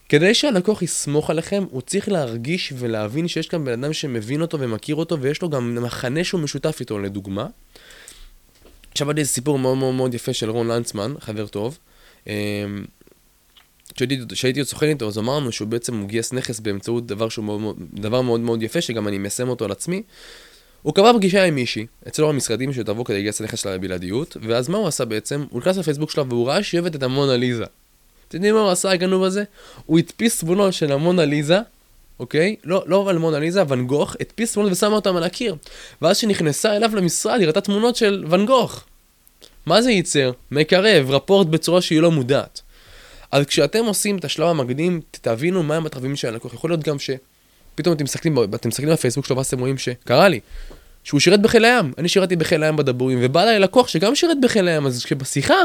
כדי 0.09 0.33
שהלקוח 0.33 0.81
יסמוך 0.81 1.29
עליכם, 1.29 1.63
הוא 1.71 1.81
צריך 1.81 2.09
להרגיש 2.09 2.73
ולהבין 2.77 3.27
שיש 3.27 3.47
כאן 3.47 3.65
בן 3.65 3.83
אדם 3.83 3.93
שמבין 3.93 4.41
אותו 4.41 4.59
ומכיר 4.59 4.95
אותו 4.95 5.19
ויש 5.19 5.41
לו 5.41 5.49
גם 5.49 5.83
מחנה 5.83 6.23
שהוא 6.23 6.41
משותף 6.41 6.77
איתו, 6.79 6.99
לדוגמה. 6.99 7.47
שמעתי 8.95 9.19
איזה 9.19 9.31
סיפור 9.31 9.59
מאוד 9.59 9.77
מאוד 9.77 9.95
מאוד 9.95 10.13
יפה 10.13 10.33
של 10.33 10.49
רון 10.49 10.67
לנצמן, 10.67 11.13
חבר 11.19 11.47
טוב. 11.47 11.77
כשהייתי 14.29 14.59
עוד 14.59 14.67
סוכן 14.67 14.89
איתו, 14.89 15.07
אז 15.07 15.17
אמרנו 15.17 15.51
שהוא 15.51 15.67
בעצם 15.67 16.07
גייס 16.07 16.33
נכס 16.33 16.59
באמצעות 16.59 17.05
דבר, 17.07 17.29
שהוא 17.29 17.45
מאוד, 17.45 17.75
דבר 17.93 18.21
מאוד 18.21 18.39
מאוד 18.39 18.63
יפה, 18.63 18.81
שגם 18.81 19.07
אני 19.07 19.17
מיישם 19.17 19.49
אותו 19.49 19.65
על 19.65 19.71
עצמי. 19.71 20.03
הוא 20.81 20.93
קבע 20.93 21.13
פגישה 21.13 21.43
עם 21.43 21.55
מישהי, 21.55 21.85
אצלו 22.07 22.27
במשרדים 22.27 22.73
שתבוא 22.73 23.05
כדי 23.05 23.19
לגייס 23.19 23.41
הנכס 23.41 23.59
שלה 23.59 23.75
לבלעדיות, 23.75 24.37
ואז 24.41 24.69
מה 24.69 24.77
הוא 24.77 24.87
עשה 24.87 25.05
בעצם? 25.05 25.45
הוא 25.49 25.59
נכנס 25.59 25.77
לפייסבוק 25.77 26.11
שלה 26.11 26.23
והוא 26.29 26.47
ראה 26.47 26.63
שהיא 26.63 26.79
אוהבת 26.79 26.95
את 26.95 27.03
המונה 27.03 27.37
ליזה. 27.37 27.65
אתם 28.27 28.37
יודעים 28.37 28.55
מה 28.55 28.61
הוא 28.61 28.69
עשה 28.69 28.91
הגנוב 28.91 29.23
הזה? 29.23 29.43
הוא 29.85 29.99
הדפיס 29.99 30.39
תמונות 30.39 30.73
של 30.73 30.91
המונה 30.91 31.25
ליזה, 31.25 31.59
אוקיי? 32.19 32.55
לא, 32.63 32.83
לא 32.87 33.09
על 33.09 33.17
מונה 33.17 33.39
ליזה, 33.39 33.63
ואן 33.67 33.87
גוך, 33.87 34.15
הדפיס 34.19 34.53
תמונות 34.53 34.71
ושם 34.71 34.93
אותם 34.93 35.15
על 35.15 35.23
הקיר. 35.23 35.55
ואז 36.01 36.17
כשנכנסה 36.17 36.75
אליו 36.75 36.95
למשרד, 36.95 37.39
היא 37.39 37.47
ראתה 37.47 37.61
תמונות 37.61 37.95
של 37.95 38.25
ואן 38.29 38.45
גוך. 38.45 38.83
מה 39.65 39.81
זה 39.81 39.91
ייצר? 39.91 40.31
מקרב, 40.51 41.11
רפורט 41.11 41.47
בצורה 41.47 41.81
שהיא 41.81 42.01
לא 42.01 42.11
מודעת. 42.11 42.60
אז 43.31 43.45
כשאתם 43.45 43.85
עושים 43.85 44.17
את 44.17 44.25
השלב 44.25 44.47
המקדים, 44.47 45.01
תבינו 45.11 45.63
מהם 45.63 45.85
התחביבים 45.85 46.15
של 46.15 46.27
הלקוח. 46.27 46.53
יכול 46.53 46.69
להיות 46.69 46.83
גם 46.83 46.97
שפתאום 46.99 47.95
אתם 47.95 48.03
מסתכלים, 48.03 48.37
אתם 48.55 48.69
מסתכלים 48.69 48.89
בפייסבוק 48.89 49.25
שלו 49.25 49.35
ואז 49.35 49.45
אתם 49.45 49.59
רואים 49.59 49.77
שקרה 49.77 50.27
לי, 50.27 50.39
שהוא 51.03 51.19
שירת 51.19 51.41
בחיל 51.41 51.65
הים. 51.65 51.93
אני 51.97 52.09
שירתי 52.09 52.35
בחיל 52.35 52.63
הים 52.63 52.75
בדבורים, 52.75 53.19
ובא 53.21 53.43
אליי 53.43 53.59
לקוח 53.59 53.87
שגם 53.87 54.15
שירת 54.15 54.37
בחיל 54.41 54.67
הים, 54.67 54.85
אז 54.85 55.05
כשבשיחה 55.05 55.55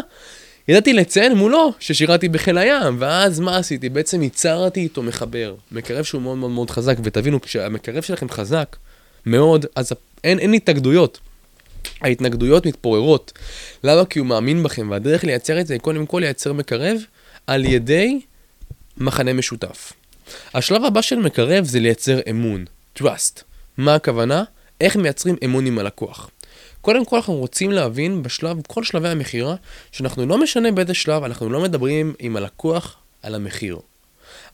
ידעתי 0.68 0.92
לציין 0.92 1.35
מולו 1.35 1.73
ששירתי 1.80 2.28
בחיל 2.28 2.58
הים, 2.58 2.96
ואז 2.99 3.40
מה 3.40 3.56
עשיתי? 3.56 3.88
בעצם 3.88 4.23
ייצרתי 4.23 4.80
איתו 4.80 5.02
מחבר, 5.02 5.54
מקרב 5.73 6.04
שהוא 6.04 6.23
מאוד 6.23 6.38
מאוד 6.38 6.50
מאוד 6.50 6.70
חזק, 6.70 6.96
ותבינו, 7.02 7.40
כשהמקרב 7.40 8.02
שלכם 8.02 8.28
חזק 8.28 8.76
מאוד, 9.26 9.66
אז 9.75 9.92
אין, 10.25 10.38
אין 10.38 10.54
התנגדויות. 10.54 11.20
ההתנגדויות 12.00 12.66
מתפוררות. 12.66 13.32
למה? 13.85 14.04
כי 14.04 14.18
הוא 14.18 14.26
מאמין 14.26 14.62
בכם, 14.62 14.90
והדרך 14.90 15.25
לייצר 15.25 15.61
את 15.61 15.66
זה 15.66 15.75
היא 15.75 15.80
קודם 15.80 16.06
כל 16.06 16.18
לייצר 16.20 16.52
מקרב 16.52 16.99
על 17.47 17.65
ידי 17.65 18.21
מחנה 18.97 19.33
משותף. 19.33 19.93
השלב 20.55 20.85
הבא 20.85 21.03
של 21.03 21.17
מקרב 21.17 21.65
זה 21.65 21.81
לייצר 21.81 22.19
אמון, 22.31 22.65
trust. 22.99 23.43
מה 23.76 23.95
הכוונה? 23.95 24.45
איך 24.81 24.97
מייצרים 24.97 25.37
אמון 25.45 25.67
עם 25.67 25.79
הלקוח. 25.79 26.31
קודם 26.81 27.05
כל 27.05 27.17
אנחנו 27.17 27.35
רוצים 27.35 27.73
להבין 27.73 28.23
בשלב, 28.23 28.57
כל 28.67 28.85
שלבי 28.85 29.09
המכירה, 29.09 29.55
שאנחנו 29.93 30.26
לא 30.26 30.38
משנה 30.38 30.73
באיזה 30.73 30.95
שלב, 30.95 31.25
אנחנו 31.25 31.50
לא 31.50 31.61
מדברים 31.61 32.15
עם 32.19 32.37
הלקוח 32.37 32.97
על 33.23 33.35
המחיר. 33.35 33.79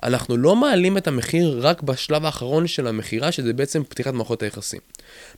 אנחנו 0.03 0.37
לא 0.37 0.57
מעלים 0.57 0.97
את 0.97 1.09
המחיר 1.09 1.59
רק 1.63 1.83
בשלב 1.83 2.25
האחרון 2.25 2.67
של 2.67 2.87
המכירה, 2.87 3.33
שזה 3.33 3.53
בעצם 3.53 3.85
פתיחת 3.85 4.15
מערכות 4.15 4.43
היחסים. 4.43 4.81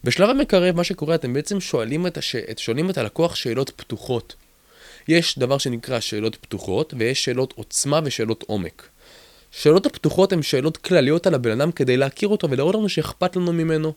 בשלב 0.05 0.31
המקרב, 0.31 0.77
מה 0.77 0.85
שקורה, 0.85 1.15
אתם 1.15 1.33
בעצם 1.33 1.61
שואלים 1.61 2.07
את, 2.07 2.19
הש... 2.19 2.37
שואלים 2.57 2.91
את 2.91 2.99
הלקוח 2.99 3.35
שאלות 3.35 3.71
פתוחות. 3.77 4.35
יש 5.09 5.39
דבר 5.39 5.59
שנקרא 5.59 6.01
שאלות 6.01 6.37
פתוחות, 6.37 6.95
ויש 6.99 7.25
שאלות 7.25 7.55
עוצמה 7.57 8.01
ושאלות 8.05 8.45
עומק. 8.47 8.89
שאלות 9.51 9.87
הפתוחות 9.87 10.33
הן 10.33 10.43
שאלות 10.43 10.77
כלליות 10.77 11.27
על 11.27 11.35
הבן 11.35 11.61
אדם 11.61 11.73
כדי 11.73 11.97
להכיר 11.97 12.29
אותו 12.29 12.51
ולראות 12.51 12.75
לנו 12.75 12.89
שאכפת 12.89 13.37
לנו 13.37 13.53
ממנו. 13.53 13.93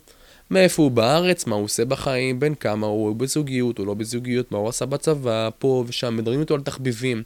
מאיפה 0.51 0.83
הוא 0.83 0.91
בארץ, 0.91 1.47
מה 1.47 1.55
הוא 1.55 1.63
עושה 1.63 1.85
בחיים, 1.85 2.39
בין 2.39 2.55
כמה 2.55 2.87
הוא, 2.87 3.07
הוא 3.07 3.15
בזוגיות, 3.15 3.77
הוא 3.77 3.87
לא 3.87 3.93
בזוגיות, 3.93 4.51
מה 4.51 4.57
הוא 4.57 4.69
עשה 4.69 4.85
בצבא, 4.85 5.49
פה 5.59 5.83
ושם, 5.87 6.17
מדברים 6.17 6.39
איתו 6.39 6.53
על 6.53 6.61
תחביבים. 6.61 7.23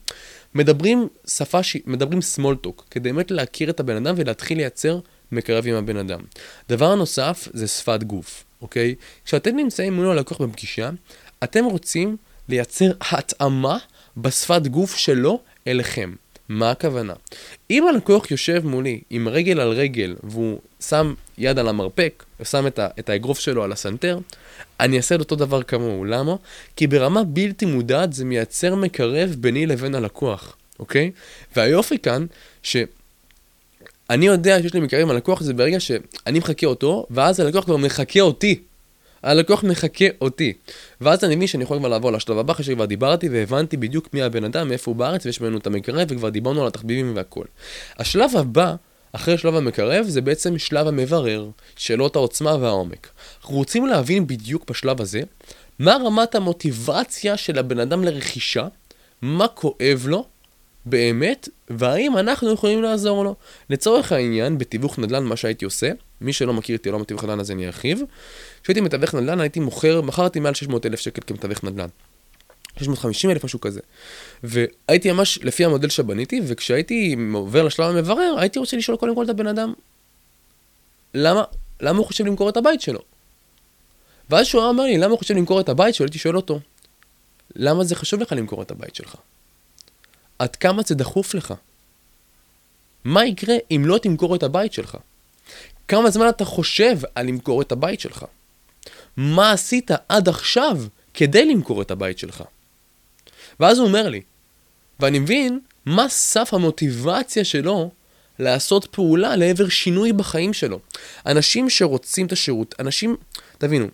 מדברים 0.56 1.08
שפה, 1.28 1.64
ש... 1.64 1.78
מדברים 1.86 2.20
small 2.20 2.68
talk, 2.68 2.84
כדי 2.92 3.10
באמת 3.10 3.32
להכיר 3.32 3.70
את 3.70 3.80
הבן 3.80 4.06
אדם 4.06 4.16
ולהתחיל 4.18 4.58
לייצר 4.58 5.00
מקרב 5.32 5.68
עם 5.68 5.76
הבן 5.76 5.98
אדם. 5.98 6.20
דבר 6.70 6.96
נוסף 6.96 7.48
זה 7.54 7.68
שפת 7.68 8.04
גוף, 8.04 8.44
אוקיי? 8.62 8.96
כשאתם 9.26 9.56
נמצאים 9.56 9.94
מול 9.94 10.08
הלקוח 10.08 10.42
בפגישה, 10.42 10.90
אתם 11.44 11.66
רוצים 11.66 12.18
לייצר 12.50 12.92
התאמה 13.12 13.78
בשפת 14.18 14.68
גוף 14.68 14.96
שלו 14.96 15.40
אליכם. 15.68 16.14
מה 16.50 16.72
הכוונה? 16.72 17.14
אם 17.70 17.88
הלקוח 17.88 18.32
יושב 18.32 18.62
מולי 18.66 19.02
עם 19.10 19.28
רגל 19.28 19.60
על 19.60 19.70
רגל 19.72 20.16
והוא 20.24 20.60
שם 20.80 21.14
יד 21.38 21.60
על 21.60 21.68
המרפק, 21.68 22.24
ושם 22.40 22.68
את, 22.68 22.80
ה- 22.80 22.88
את 23.00 23.10
האגרוף 23.10 23.40
שלו 23.40 23.64
על 23.64 23.72
הסנטר, 23.72 24.20
אני 24.80 24.98
אעשה 24.98 25.16
את 25.16 25.20
אותו 25.20 25.36
דבר 25.36 25.64
כמוהו. 25.64 26.06
למה? 26.06 26.36
כי 26.76 26.88
ברמה 26.88 27.24
בלתי 27.24 27.66
מודעת 27.66 28.14
זה 28.14 28.26
מייצר 28.26 28.76
מקרב 28.76 29.36
ביני 29.40 29.66
לבין 29.66 29.96
הלקוח, 29.96 30.56
אוקיי? 30.80 31.12
והיופי 31.56 32.00
כאן, 32.00 32.26
שאני 32.64 34.26
יודע 34.26 34.62
שיש 34.62 34.74
לי 34.74 34.80
מקרב 34.80 35.02
עם 35.02 35.10
הלקוח, 35.10 35.44
זה 35.44 35.54
ברגע 35.54 35.80
שאני 35.80 36.40
מחכה 36.40 36.68
אותו, 36.68 37.06
ואז 37.12 37.40
הלקוח 37.40 37.66
כבר 37.66 37.78
מחכה 37.78 38.22
אותי. 38.22 38.60
הלקוח 39.24 39.64
מחכה 39.64 40.06
אותי. 40.22 40.54
ואז 41.02 41.24
אני 41.24 41.36
מבין 41.36 41.48
שאני 41.48 41.64
יכול 41.64 41.80
כבר 41.80 41.88
לעבור 41.88 42.12
לשלב 42.12 42.38
הבא, 42.38 42.54
אחרי 42.54 42.66
שכבר 42.66 42.86
דיברתי 42.86 43.30
והבנתי 43.30 43.78
בדיוק 43.78 44.10
מי 44.14 44.22
הבן 44.22 44.44
אדם, 44.44 44.70
מאיפה 44.70 44.92
הוא 44.92 44.96
בארץ, 44.96 45.26
ויש 45.26 45.42
ממנו 45.42 45.58
את 45.58 45.68
המקרב, 45.68 46.08
וכבר 46.10 46.30
דיברנו 46.30 46.62
על 46.62 46.68
התחביבים 46.68 47.16
והכל. 47.16 47.46
השלב 47.98 48.38
הבא, 48.38 48.76
אחרי 49.14 49.38
שלב 49.38 49.56
המקרב, 49.56 50.06
זה 50.08 50.22
בעצם 50.22 50.58
שלב 50.58 50.88
המברר, 50.88 51.50
שאלות 51.76 52.16
העוצמה 52.16 52.56
והעומק. 52.56 53.10
אנחנו 53.42 53.56
רוצים 53.56 53.88
להבין 53.88 54.28
בדיוק 54.28 54.70
בשלב 54.70 55.02
הזה, 55.02 55.22
מה 55.80 55.98
רמת 56.06 56.36
המוטיבציה 56.36 57.38
של 57.38 57.60
הבן 57.60 57.80
אדם 57.80 58.04
לרכישה, 58.04 58.68
מה 59.22 59.48
כואב 59.48 60.06
לו, 60.08 60.26
באמת, 60.86 61.50
והאם 61.70 62.18
אנחנו 62.18 62.52
יכולים 62.52 62.82
לעזור 62.82 63.24
לו. 63.24 63.36
לצורך 63.70 64.12
העניין, 64.12 64.58
בתיווך 64.58 65.00
נדל"ן, 65.00 65.24
מה 65.24 65.36
שהייתי 65.36 65.66
עושה, 65.66 65.92
מי 66.22 66.34
שלא 66.34 66.54
מכיר 66.54 66.76
את 66.76 66.88
עולם 66.88 67.02
התיווך 67.02 67.24
נדל"ן 67.24 67.40
אז 67.40 67.52
אני 67.52 67.66
ארחיב. 67.66 68.02
כשהייתי 68.64 68.82
מתווך 68.82 69.16
נדל"ן 69.16 69.40
הייתי 69.40 69.60
מוכר, 69.60 70.02
מכרתי 70.02 70.40
מעל 70.40 70.54
600 70.54 70.86
אלף 70.86 71.00
שקל 71.00 71.22
כמתווך 71.28 71.64
נדל"ן. 71.64 71.88
650 72.78 73.32
אלף, 73.32 73.46
משהו 73.46 73.62
כזה. 73.62 73.80
והייתי 74.44 75.12
ממש 75.12 75.40
לפי 75.44 75.66
המודל 75.66 75.90
שבניתי, 75.90 76.42
וכשהייתי 76.48 77.16
עובר 77.34 77.64
לשלב 77.64 77.96
המברר, 77.96 78.36
הייתי 78.40 78.60
רוצה 78.60 78.78
לשאול 78.78 78.98
קודם 78.98 79.16
כל 79.16 79.24
את 79.24 79.30
הבן 79.30 79.48
אדם, 79.48 79.74
למה, 81.14 81.44
למה 81.82 81.98
הוא 81.98 82.06
חושב 82.06 82.26
למכור 82.26 82.50
את 82.50 82.58
הבית 82.58 82.82
שלו? 82.82 83.00
ואז 84.30 84.46
שהוא 84.46 84.70
אמר 84.70 84.84
לי, 84.84 84.98
למה 84.98 85.12
הוא 85.12 85.20
חושב 85.20 85.34
למכור 85.34 85.60
את 85.60 85.70
הבית 85.70 85.96
שלו? 85.96 86.06
הייתי 86.06 86.20
שואל 86.20 86.36
אותו, 86.36 86.60
למה 87.56 87.84
זה 87.84 87.96
חשוב 87.96 88.22
לך 88.22 88.32
למכור 88.32 88.62
את 88.62 88.72
הבית 88.72 88.96
שלך? 88.96 89.16
עד 90.40 90.56
כמה 90.56 90.82
זה 90.86 90.96
דחוף 90.96 91.34
לך? 91.34 91.54
מה 93.04 93.26
יקרה 93.26 93.56
אם 93.72 93.84
לא 93.86 93.98
תמכור 93.98 94.36
את 94.36 94.44
הבית 94.44 94.74
שלך? 94.74 94.98
כמה 95.88 96.10
זמן 96.10 96.30
אתה 96.30 96.46
חושב 96.46 97.00
על 97.16 97.28
למכור 97.28 97.62
את 97.62 97.72
הבית 97.72 98.00
שלך? 98.00 98.26
מה 99.18 99.52
עשית 99.52 99.92
עד 100.10 100.30
עכשיו 100.30 100.78
כדי 101.14 101.46
למכור 101.46 101.82
את 101.82 101.92
הבית 101.92 102.20
שלך? 102.20 102.44
ואז 103.60 103.80
הוא 103.80 103.88
אומר 103.88 104.10
לי, 104.10 104.22
ואני 105.00 105.20
מבין 105.20 105.60
מה 105.86 106.10
סף 106.10 106.54
המוטיבציה 106.54 107.46
שלו 107.46 107.92
לעשות 108.40 108.86
פעולה 108.86 109.36
לעבר 109.36 109.70
שינוי 109.70 110.14
בחיים 110.14 110.54
שלו. 110.54 110.80
אנשים 111.26 111.70
שרוצים 111.70 112.26
את 112.26 112.32
השירות, 112.32 112.76
אנשים, 112.80 113.16
תבינו, 113.58 113.88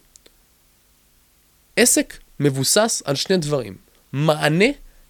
עסק 1.76 2.18
מבוסס 2.40 3.02
על 3.06 3.16
שני 3.16 3.38
דברים, 3.38 3.76
מענה 4.14 4.66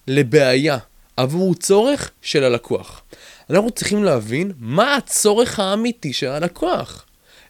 לבעיה 0.07 0.77
עבור 1.17 1.55
צורך 1.55 2.11
של 2.21 2.43
הלקוח. 2.43 3.01
אנחנו 3.49 3.71
צריכים 3.71 4.03
להבין 4.03 4.51
מה 4.57 4.95
הצורך 4.95 5.59
האמיתי 5.59 6.13
של 6.13 6.27
הלקוח. 6.27 7.05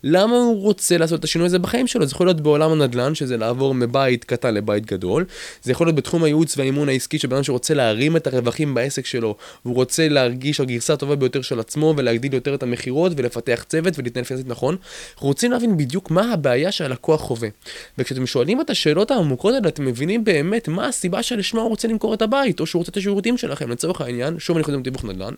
למה 0.10 0.36
הוא 0.36 0.62
רוצה 0.62 0.98
לעשות 0.98 1.20
את 1.20 1.24
השינוי 1.24 1.46
הזה 1.46 1.60
בחיים 1.60 1.88
שלו? 1.88 2.06
זה 2.06 2.12
יכול 2.14 2.28
להיות 2.28 2.42
בעולם 2.42 2.72
הנדל"ן, 2.72 3.16
שזה 3.16 3.38
לעבור 3.38 3.74
מבית 3.74 4.24
קטן 4.24 4.54
לבית 4.54 4.86
גדול. 4.86 5.26
זה 5.64 5.72
יכול 5.72 5.88
להיות 5.88 5.96
בתחום 5.96 6.24
הייעוץ 6.24 6.58
והאימון 6.58 6.90
העסקי, 6.90 7.20
של 7.20 7.28
בן 7.28 7.36
אדם 7.36 7.44
שרוצה 7.44 7.74
להרים 7.74 8.18
את 8.18 8.28
הרווחים 8.28 8.74
בעסק 8.74 9.06
שלו, 9.06 9.36
והוא 9.66 9.76
רוצה 9.76 10.10
להרגיש 10.10 10.60
הגרסה 10.60 10.94
הטובה 10.94 11.16
ביותר 11.16 11.42
של 11.42 11.60
עצמו, 11.60 11.94
ולהגדיל 11.98 12.34
יותר 12.34 12.56
את 12.56 12.64
המכירות, 12.64 13.12
ולפתח 13.16 13.66
צוות, 13.70 14.00
ולהתנהל 14.00 14.26
פיזית 14.26 14.48
נכון. 14.48 14.76
אנחנו 15.14 15.28
רוצים 15.28 15.52
להבין 15.52 15.78
בדיוק 15.78 16.12
מה 16.12 16.34
הבעיה 16.34 16.72
שהלקוח 16.72 17.22
חווה. 17.22 17.50
וכשאתם 17.98 18.26
שואלים 18.26 18.62
את 18.62 18.70
השאלות 18.70 19.12
העמוקות 19.12 19.54
האלה, 19.54 19.68
אתם 19.68 19.86
מבינים 19.86 20.24
באמת 20.24 20.68
מה 20.68 20.88
הסיבה 20.88 21.24
שלשמה 21.24 21.62
הוא 21.62 21.70
רוצה 21.70 21.88
למכור 21.88 22.14
את 22.14 22.22
הבית, 22.22 22.60
או 22.60 22.66
שהוא 22.66 22.80
רוצה 22.80 22.92
את 22.92 22.98
השירותים 22.98 23.38
שלכם. 23.38 23.72
לצורך 23.72 24.02
העניין, 24.02 24.40
שוב 24.40 24.58
אני 24.58 24.64
חוזר 24.64 24.78
לתיווך 24.78 25.04
נדל"ן. 25.04 25.34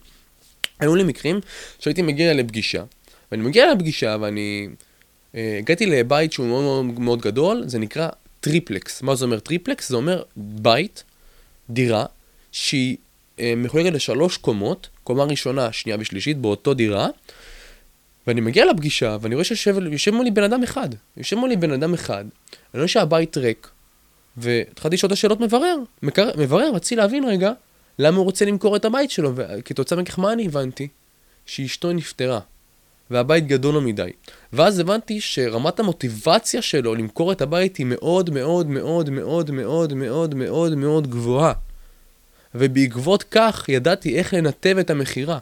היו 0.79 0.95
לי 0.95 1.03
מקרים 1.03 1.39
שהייתי 1.79 2.01
מגיע 2.01 2.33
לפגישה, 2.33 2.83
ואני 3.31 3.43
מגיע 3.43 3.73
לפגישה 3.73 4.17
ואני 4.21 4.67
אה, 5.35 5.55
הגעתי 5.59 5.85
לבית 5.85 6.33
שהוא 6.33 6.47
מאוד 6.47 6.85
מאוד 6.85 6.99
מאוד 6.99 7.21
גדול, 7.21 7.63
זה 7.65 7.79
נקרא 7.79 8.09
טריפלקס. 8.39 9.01
מה 9.01 9.15
זה 9.15 9.25
אומר 9.25 9.39
טריפלקס? 9.39 9.89
זה 9.89 9.95
אומר 9.95 10.23
בית, 10.35 11.03
דירה, 11.69 12.05
שהיא 12.51 12.97
אה, 13.39 13.53
מחולקת 13.57 13.91
לשלוש 13.93 14.37
קומות, 14.37 14.89
קומה 15.03 15.23
ראשונה, 15.23 15.71
שנייה 15.71 15.97
ושלישית, 15.99 16.37
באותו 16.37 16.73
דירה, 16.73 17.07
ואני 18.27 18.41
מגיע 18.41 18.65
לפגישה, 18.65 19.17
ואני 19.21 19.35
רואה 19.35 19.45
שיושב 19.45 20.11
מולי 20.11 20.31
בן 20.31 20.43
אדם 20.43 20.63
אחד. 20.63 20.89
יושב 21.17 21.35
מולי 21.35 21.55
בן 21.55 21.71
אדם 21.71 21.93
אחד, 21.93 22.25
אני 22.73 22.79
רואה 22.79 22.87
שהבית 22.87 23.37
ריק, 23.37 23.67
והתחלתי 24.37 24.95
לשאול 24.95 25.07
את 25.07 25.13
השאלות 25.13 25.39
מברר, 25.39 25.75
מקר... 26.03 26.29
מברר, 26.37 26.71
רציתי 26.75 26.95
להבין 26.95 27.23
רגע, 27.23 27.51
למה 27.99 28.17
הוא 28.17 28.25
רוצה 28.25 28.45
למכור 28.45 28.75
את 28.75 28.85
הבית 28.85 29.11
שלו, 29.11 29.31
וכתוצאה 29.35 29.97
מכך 29.97 30.19
מה 30.19 30.33
אני 30.33 30.45
הבנתי? 30.45 30.87
שאשתו 31.45 31.93
נפטרה. 31.93 32.39
והבית 33.11 33.47
גדול 33.47 33.73
לו 33.73 33.81
מדי. 33.81 34.09
ואז 34.53 34.79
הבנתי 34.79 35.21
שרמת 35.21 35.79
המוטיבציה 35.79 36.61
שלו 36.61 36.95
למכור 36.95 37.31
את 37.31 37.41
הבית 37.41 37.77
היא 37.77 37.85
מאוד 37.85 38.29
מאוד 38.29 38.67
מאוד 38.67 39.09
מאוד 39.09 39.51
מאוד 39.51 39.93
מאוד 39.93 40.35
מאוד 40.35 40.75
מאוד 40.75 41.09
גבוהה. 41.09 41.53
ובעקבות 42.55 43.23
כך 43.23 43.65
ידעתי 43.69 44.17
איך 44.17 44.33
לנתב 44.33 44.77
את 44.79 44.89
המכירה, 44.89 45.39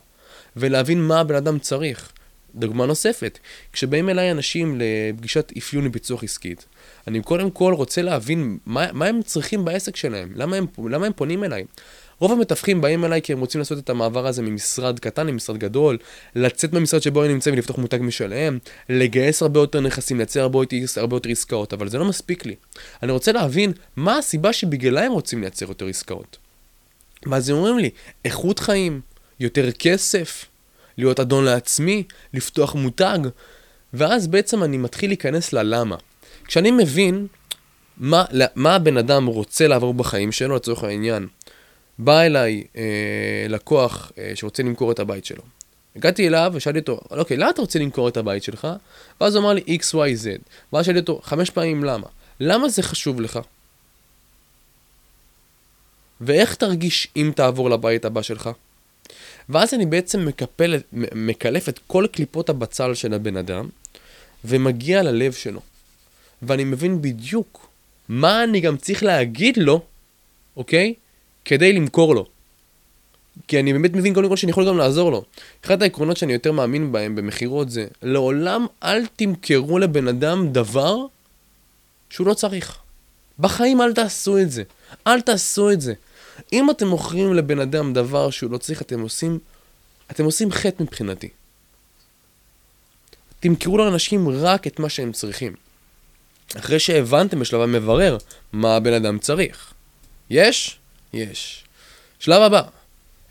ולהבין 0.55 1.01
מה 1.01 1.19
הבן 1.19 1.35
אדם 1.35 1.59
צריך. 1.59 2.11
דוגמה 2.55 2.85
נוספת, 2.85 3.39
כשבאים 3.73 4.09
אליי 4.09 4.31
אנשים 4.31 4.81
לפגישת 4.81 5.51
אפיון 5.57 5.85
לביצוע 5.85 6.19
עסקית, 6.23 6.65
אני 7.07 7.21
קודם 7.21 7.51
כל 7.51 7.73
רוצה 7.73 8.01
להבין 8.01 8.57
מה, 8.65 8.91
מה 8.93 9.05
הם 9.05 9.21
צריכים 9.21 9.65
בעסק 9.65 9.95
שלהם, 9.95 10.31
למה 10.35 10.55
הם, 10.55 10.65
למה 10.89 11.05
הם 11.05 11.13
פונים 11.15 11.43
אליי. 11.43 11.65
רוב 12.19 12.31
המתווכים 12.31 12.81
באים 12.81 13.05
אליי 13.05 13.21
כי 13.21 13.33
הם 13.33 13.39
רוצים 13.39 13.59
לעשות 13.59 13.77
את 13.79 13.89
המעבר 13.89 14.27
הזה 14.27 14.41
ממשרד 14.41 14.99
קטן 14.99 15.27
למשרד 15.27 15.57
גדול, 15.57 15.97
לצאת 16.35 16.73
מהמשרד 16.73 17.01
שבו 17.01 17.23
הם 17.23 17.31
נמצאים 17.31 17.55
ולפתוח 17.55 17.77
מותג 17.77 17.99
משלהם, 18.01 18.59
לגייס 18.89 19.41
הרבה 19.41 19.59
יותר 19.59 19.79
נכסים, 19.79 20.17
לייצר 20.17 20.41
הרבה 20.41 20.59
הרבה 20.97 21.15
יותר 21.15 21.29
עסקאות, 21.29 21.73
אבל 21.73 21.89
זה 21.89 21.97
לא 21.97 22.05
מספיק 22.05 22.45
לי. 22.45 22.55
אני 23.03 23.11
רוצה 23.11 23.31
להבין 23.31 23.71
מה 23.95 24.17
הסיבה 24.17 24.53
שבגללה 24.53 25.03
הם 25.03 25.11
רוצים 25.11 25.41
לייצר 25.41 25.65
יותר 25.65 25.87
עסקאות. 25.87 26.37
ואז 27.25 27.49
הם 27.49 27.55
אומרים 27.55 27.77
לי, 27.77 27.89
איכות 28.25 28.59
חיים, 28.59 29.01
יותר 29.39 29.71
כסף, 29.71 30.45
להיות 30.97 31.19
אדון 31.19 31.45
לעצמי, 31.45 32.03
לפתוח 32.33 32.75
מותג, 32.75 33.19
ואז 33.93 34.27
בעצם 34.27 34.63
אני 34.63 34.77
מתחיל 34.77 35.09
להיכנס 35.09 35.53
ללמה. 35.53 35.95
כשאני 36.45 36.71
מבין 36.71 37.27
מה, 37.97 38.25
מה 38.55 38.75
הבן 38.75 38.97
אדם 38.97 39.25
רוצה 39.25 39.67
לעבור 39.67 39.93
בחיים 39.93 40.31
שלו, 40.31 40.55
לצורך 40.55 40.83
העניין, 40.83 41.27
בא 41.99 42.21
אליי 42.21 42.63
אה, 42.75 43.45
לקוח 43.49 44.11
אה, 44.17 44.31
שרוצה 44.35 44.63
למכור 44.63 44.91
את 44.91 44.99
הבית 44.99 45.25
שלו. 45.25 45.43
הגעתי 45.95 46.27
אליו 46.27 46.51
ושאלתי 46.55 46.79
אותו, 46.79 46.99
אוקיי, 47.11 47.37
למה 47.37 47.49
אתה 47.49 47.61
רוצה 47.61 47.79
למכור 47.79 48.07
את 48.07 48.17
הבית 48.17 48.43
שלך? 48.43 48.67
ואז 49.21 49.35
הוא 49.35 49.43
אמר 49.43 49.53
לי 49.53 49.77
XYZ. 49.81 50.41
ואז 50.73 50.85
שאלתי 50.85 50.99
אותו 50.99 51.19
חמש 51.23 51.49
פעמים 51.49 51.83
למה. 51.83 52.07
למה 52.39 52.69
זה 52.69 52.83
חשוב 52.83 53.21
לך? 53.21 53.39
ואיך 56.21 56.55
תרגיש 56.55 57.07
אם 57.15 57.31
תעבור 57.35 57.69
לבית 57.69 58.05
הבא 58.05 58.21
שלך? 58.21 58.49
ואז 59.49 59.73
אני 59.73 59.85
בעצם 59.85 60.25
מקפל, 60.25 60.75
מקלף 61.15 61.69
את 61.69 61.79
כל 61.87 62.05
קליפות 62.11 62.49
הבצל 62.49 62.93
של 62.93 63.13
הבן 63.13 63.37
אדם, 63.37 63.69
ומגיע 64.45 65.03
ללב 65.03 65.33
שלו. 65.33 65.61
ואני 66.41 66.63
מבין 66.63 67.01
בדיוק 67.01 67.69
מה 68.09 68.43
אני 68.43 68.59
גם 68.59 68.77
צריך 68.77 69.03
להגיד 69.03 69.57
לו, 69.57 69.81
אוקיי? 70.57 70.93
כדי 71.47 71.73
למכור 71.73 72.15
לו. 72.15 72.25
כי 73.47 73.59
אני 73.59 73.73
באמת 73.73 73.93
מבין 73.93 74.13
קודם 74.13 74.29
כל 74.29 74.35
שאני 74.35 74.51
יכול 74.51 74.67
גם 74.67 74.77
לעזור 74.77 75.11
לו. 75.11 75.23
אחד 75.65 75.81
העקרונות 75.83 76.17
שאני 76.17 76.33
יותר 76.33 76.51
מאמין 76.51 76.91
בהם 76.91 77.15
במכירות 77.15 77.69
זה, 77.69 77.87
לעולם 78.01 78.65
אל 78.83 79.05
תמכרו 79.15 79.79
לבן 79.79 80.07
אדם 80.07 80.51
דבר 80.51 80.95
שהוא 82.09 82.27
לא 82.27 82.33
צריך. 82.33 82.77
בחיים 83.39 83.81
אל 83.81 83.93
תעשו 83.93 84.37
את 84.37 84.51
זה. 84.51 84.63
אל 85.07 85.21
תעשו 85.21 85.71
את 85.71 85.81
זה. 85.81 85.93
אם 86.53 86.69
אתם 86.69 86.87
מוכרים 86.87 87.33
לבן 87.33 87.59
אדם 87.59 87.93
דבר 87.93 88.29
שהוא 88.29 88.51
לא 88.51 88.57
צריך, 88.57 88.81
אתם 88.81 88.99
עושים, 89.01 89.39
אתם 90.11 90.25
עושים 90.25 90.51
חטא 90.51 90.83
מבחינתי. 90.83 91.29
תמכרו 93.39 93.77
לאנשים 93.77 94.29
רק 94.29 94.67
את 94.67 94.79
מה 94.79 94.89
שהם 94.89 95.11
צריכים. 95.11 95.55
אחרי 96.57 96.79
שהבנתם 96.79 97.39
בשלב 97.39 97.61
המברר 97.61 98.17
מה 98.53 98.75
הבן 98.75 98.93
אדם 98.93 99.19
צריך. 99.19 99.73
יש? 100.29 100.79
יש. 101.17 101.63
שלב 102.19 102.41
הבא. 102.41 102.61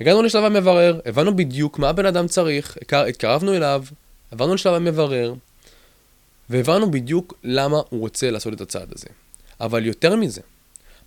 הגענו 0.00 0.22
לשלב 0.22 0.44
המברר, 0.44 1.00
הבנו 1.06 1.36
בדיוק 1.36 1.78
מה 1.78 1.88
הבן 1.88 2.06
אדם 2.06 2.28
צריך, 2.28 2.78
התקרבנו 2.92 3.54
אליו, 3.54 3.84
עברנו 4.30 4.54
לשלב 4.54 4.74
המברר, 4.74 5.34
והבנו 6.50 6.90
בדיוק 6.90 7.34
למה 7.44 7.76
הוא 7.88 8.00
רוצה 8.00 8.30
לעשות 8.30 8.52
את 8.52 8.60
הצעד 8.60 8.88
הזה. 8.94 9.08
אבל 9.60 9.86
יותר 9.86 10.16
מזה, 10.16 10.40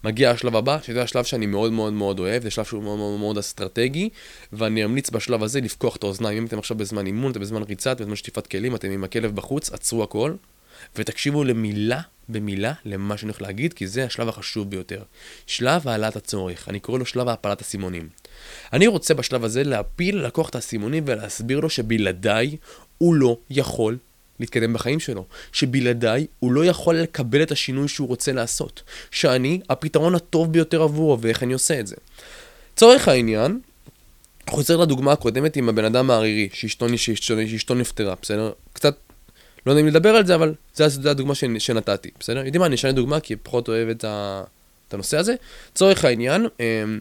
מגיע 0.04 0.32
השלב 0.32 0.56
הבא, 0.56 0.78
שזה 0.82 1.02
השלב 1.02 1.24
שאני 1.24 1.46
מאוד 1.46 1.72
מאוד 1.72 1.94
מאוד 1.94 2.20
אוהב, 2.20 2.44
זה 2.44 2.52
שלב 2.52 2.66
שהוא 2.66 2.84
מאוד 2.84 2.98
מאוד 2.98 3.20
מאוד 3.20 3.38
אסטרטגי, 3.38 4.10
ואני 4.54 4.86
אמליץ 4.86 5.10
בשלב 5.10 5.44
הזה 5.44 5.62
לפקוח 5.62 5.96
את 5.96 6.04
האוזניים. 6.04 6.38
אם 6.38 6.46
אתם 6.46 6.60
עכשיו 6.60 6.78
בזמן 6.78 7.06
אימון, 7.06 7.32
אתם 7.32 7.40
בזמן 7.40 7.64
ריצה, 7.64 7.92
אתם 7.92 8.04
בזמן 8.04 8.16
שטיפת 8.16 8.48
כלים, 8.48 8.76
אתם 8.76 8.92
עם 8.92 9.04
הכלב 9.04 9.36
בחוץ, 9.36 9.72
עצרו 9.72 10.04
הכל, 10.04 10.34
ותקשיבו 10.96 11.44
למילה 11.44 12.02
במילה 12.30 12.74
למה 12.86 13.18
שאני 13.18 13.32
הולך 13.32 13.42
להגיד, 13.42 13.74
כי 13.74 13.88
זה 13.88 14.06
השלב 14.06 14.30
החשוב 14.30 14.70
ביותר. 14.70 15.04
שלב 15.48 15.88
העלאת 15.88 16.16
הצורך, 16.16 16.70
אני 16.70 16.80
קורא 16.80 17.00
לו 17.00 17.06
שלב 17.06 17.28
העפלת 17.28 17.62
הסימונים. 17.62 18.10
אני 18.74 18.88
רוצה 18.88 19.14
בשלב 19.14 19.44
הזה 19.44 19.64
להפיל 19.64 20.18
ללקוח 20.18 20.50
את 20.50 20.56
האסימונים 20.56 21.04
ולהסביר 21.08 21.60
לו 21.60 21.70
שבלעדיי 21.70 22.58
הוא 22.98 23.16
לא 23.16 23.38
יכול 23.50 23.98
להתקדם 24.40 24.74
בחיים 24.74 25.00
שלו. 25.00 25.26
שבלעדיי 25.52 26.28
הוא 26.40 26.52
לא 26.52 26.66
יכול 26.66 26.96
לקבל 26.96 27.44
את 27.44 27.52
השינוי 27.52 27.88
שהוא 27.88 28.08
רוצה 28.08 28.32
לעשות. 28.32 28.84
שאני 29.12 29.62
הפתרון 29.70 30.16
הטוב 30.16 30.52
ביותר 30.52 30.82
עבורו, 30.82 31.22
ואיך 31.22 31.44
אני 31.44 31.54
עושה 31.54 31.80
את 31.80 31.88
זה. 31.88 31.96
לצורך 32.74 33.08
העניין, 33.08 33.60
חוזר 34.50 34.78
לדוגמה 34.78 35.12
הקודמת 35.12 35.56
עם 35.56 35.70
הבן 35.70 35.86
אדם 35.86 36.12
הערירי, 36.12 36.50
שאשתו 36.54 37.76
נפטרה, 37.76 38.16
בסדר? 38.22 38.52
קצת, 38.74 38.96
לא 39.70 39.74
נעים 39.74 39.88
לדבר 39.88 40.10
על 40.10 40.26
זה, 40.26 40.36
אבל 40.36 40.54
זו 40.74 41.10
הדוגמה 41.10 41.36
שנתתי, 41.36 42.10
בסדר? 42.20 42.46
יודעים 42.46 42.60
מה, 42.60 42.66
אני 42.66 42.76
אשנה 42.76 42.92
דוגמה 42.92 43.20
כי 43.20 43.36
פחות 43.36 43.68
אוהב 43.68 43.90
את, 43.90 44.04
ה, 44.04 44.44
את 44.88 44.94
הנושא 44.94 45.18
הזה. 45.18 45.36
לצורך 45.72 46.06
העניין, 46.06 46.48
אמ, 46.60 47.00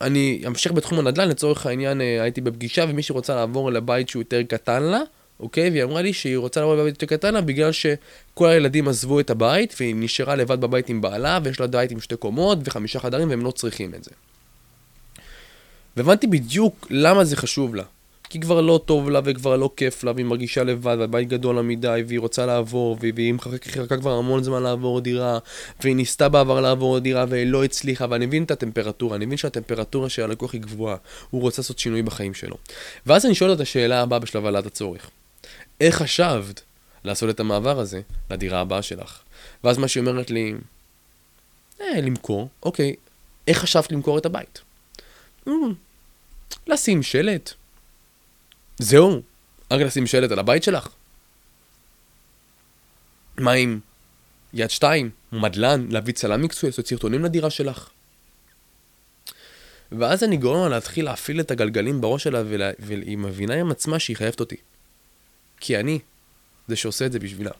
אני 0.00 0.42
אמשיך 0.46 0.72
בתחום 0.72 0.98
הנדל"ן, 0.98 1.28
לצורך 1.28 1.66
העניין 1.66 2.00
אה, 2.00 2.22
הייתי 2.22 2.40
בפגישה 2.40 2.84
ומישהי 2.88 3.12
רוצה 3.12 3.34
לעבור 3.34 3.72
לבית 3.72 4.08
שהוא 4.08 4.20
יותר 4.20 4.42
קטן 4.42 4.82
לה, 4.82 5.00
אוקיי? 5.40 5.70
והיא 5.70 5.82
אמרה 5.82 6.02
לי 6.02 6.12
שהיא 6.12 6.36
רוצה 6.36 6.60
לעבור 6.60 6.76
לבית 6.76 7.02
יותר 7.02 7.16
קטן 7.16 7.34
לה 7.34 7.40
בגלל 7.40 7.72
שכל 7.72 8.48
הילדים 8.48 8.88
עזבו 8.88 9.20
את 9.20 9.30
הבית 9.30 9.74
והיא 9.80 9.94
נשארה 9.98 10.36
לבד 10.36 10.60
בבית 10.60 10.88
עם 10.88 11.00
בעלה 11.00 11.38
ויש 11.44 11.60
לה 11.60 11.66
בית 11.66 11.90
עם 11.90 12.00
שתי 12.00 12.16
קומות 12.16 12.58
וחמישה 12.64 13.00
חדרים 13.00 13.30
והם 13.30 13.44
לא 13.44 13.50
צריכים 13.50 13.94
את 13.94 14.04
זה. 14.04 14.10
והבנתי 15.96 16.26
בדיוק 16.26 16.86
למה 16.90 17.24
זה 17.24 17.36
חשוב 17.36 17.74
לה. 17.74 17.84
כי 18.30 18.40
כבר 18.40 18.60
לא 18.60 18.80
טוב 18.84 19.10
לה 19.10 19.20
וכבר 19.24 19.56
לא 19.56 19.70
כיף 19.76 20.04
לה, 20.04 20.12
והיא 20.12 20.26
מרגישה 20.26 20.64
לבד, 20.64 20.96
והבית 21.00 21.28
גדול 21.28 21.56
לה 21.56 21.62
מדי, 21.62 22.02
והיא 22.06 22.20
רוצה 22.20 22.46
לעבור, 22.46 22.96
והיא 23.00 23.34
מחכה 23.34 23.96
כבר 23.96 24.12
המון 24.12 24.42
זמן 24.42 24.62
לעבור 24.62 25.00
דירה, 25.00 25.38
והיא 25.80 25.96
ניסתה 25.96 26.28
בעבר 26.28 26.60
לעבור 26.60 26.98
דירה 26.98 27.24
והיא 27.28 27.46
לא 27.46 27.64
הצליחה, 27.64 28.06
ואני 28.10 28.26
מבין 28.26 28.42
את 28.42 28.50
הטמפרטורה, 28.50 29.16
אני 29.16 29.26
מבין 29.26 29.38
שהטמפרטורה 29.38 30.08
של 30.08 30.22
הלקוח 30.22 30.52
היא 30.52 30.60
גבוהה, 30.60 30.96
הוא 31.30 31.40
רוצה 31.40 31.62
לעשות 31.62 31.78
שינוי 31.78 32.02
בחיים 32.02 32.34
שלו. 32.34 32.56
ואז 33.06 33.26
אני 33.26 33.34
שואל 33.34 33.52
את 33.52 33.60
השאלה 33.60 34.02
הבאה 34.02 34.18
בשלב 34.18 34.44
העלאת 34.44 34.66
הצורך. 34.66 35.10
איך 35.80 35.96
חשבת 35.96 36.62
לעשות 37.04 37.30
את 37.30 37.40
המעבר 37.40 37.80
הזה 37.80 38.00
לדירה 38.30 38.60
הבאה 38.60 38.82
שלך? 38.82 39.18
ואז 39.64 39.78
מה 39.78 39.88
שהיא 39.88 40.00
אומרת 40.00 40.30
לי, 40.30 40.54
אה, 41.80 42.00
למכור, 42.00 42.48
אוקיי, 42.62 42.94
איך 43.48 43.58
חשבת 43.58 43.92
למכור 43.92 44.18
את 44.18 44.26
הבית? 44.26 44.60
Mm, 45.48 45.50
לשים 46.66 47.02
שלט, 47.02 47.54
זהו, 48.80 49.22
רק 49.70 49.80
לשים 49.80 50.06
שלט 50.06 50.30
על 50.30 50.38
הבית 50.38 50.62
שלך. 50.62 50.88
מה 53.38 53.52
עם 53.52 53.80
יד 54.54 54.70
שתיים, 54.70 55.10
מדלן, 55.32 55.86
להביא 55.90 56.14
צלם 56.14 56.42
מקצועי, 56.42 56.70
לעשות 56.70 56.86
סרטונים 56.86 57.24
לדירה 57.24 57.50
שלך? 57.50 57.88
ואז 59.92 60.24
אני 60.24 60.36
גורם 60.36 60.62
לה 60.62 60.68
להתחיל 60.68 61.04
להפעיל 61.04 61.40
את 61.40 61.50
הגלגלים 61.50 62.00
בראש 62.00 62.22
שלה, 62.22 62.42
ולה... 62.48 62.70
והיא 62.78 63.18
מבינה 63.18 63.54
עם 63.54 63.70
עצמה 63.70 63.98
שהיא 63.98 64.16
חייבת 64.16 64.40
אותי. 64.40 64.56
כי 65.60 65.76
אני 65.76 65.98
זה 66.68 66.76
שעושה 66.76 67.06
את 67.06 67.12
זה 67.12 67.18
בשבילה. 67.18 67.50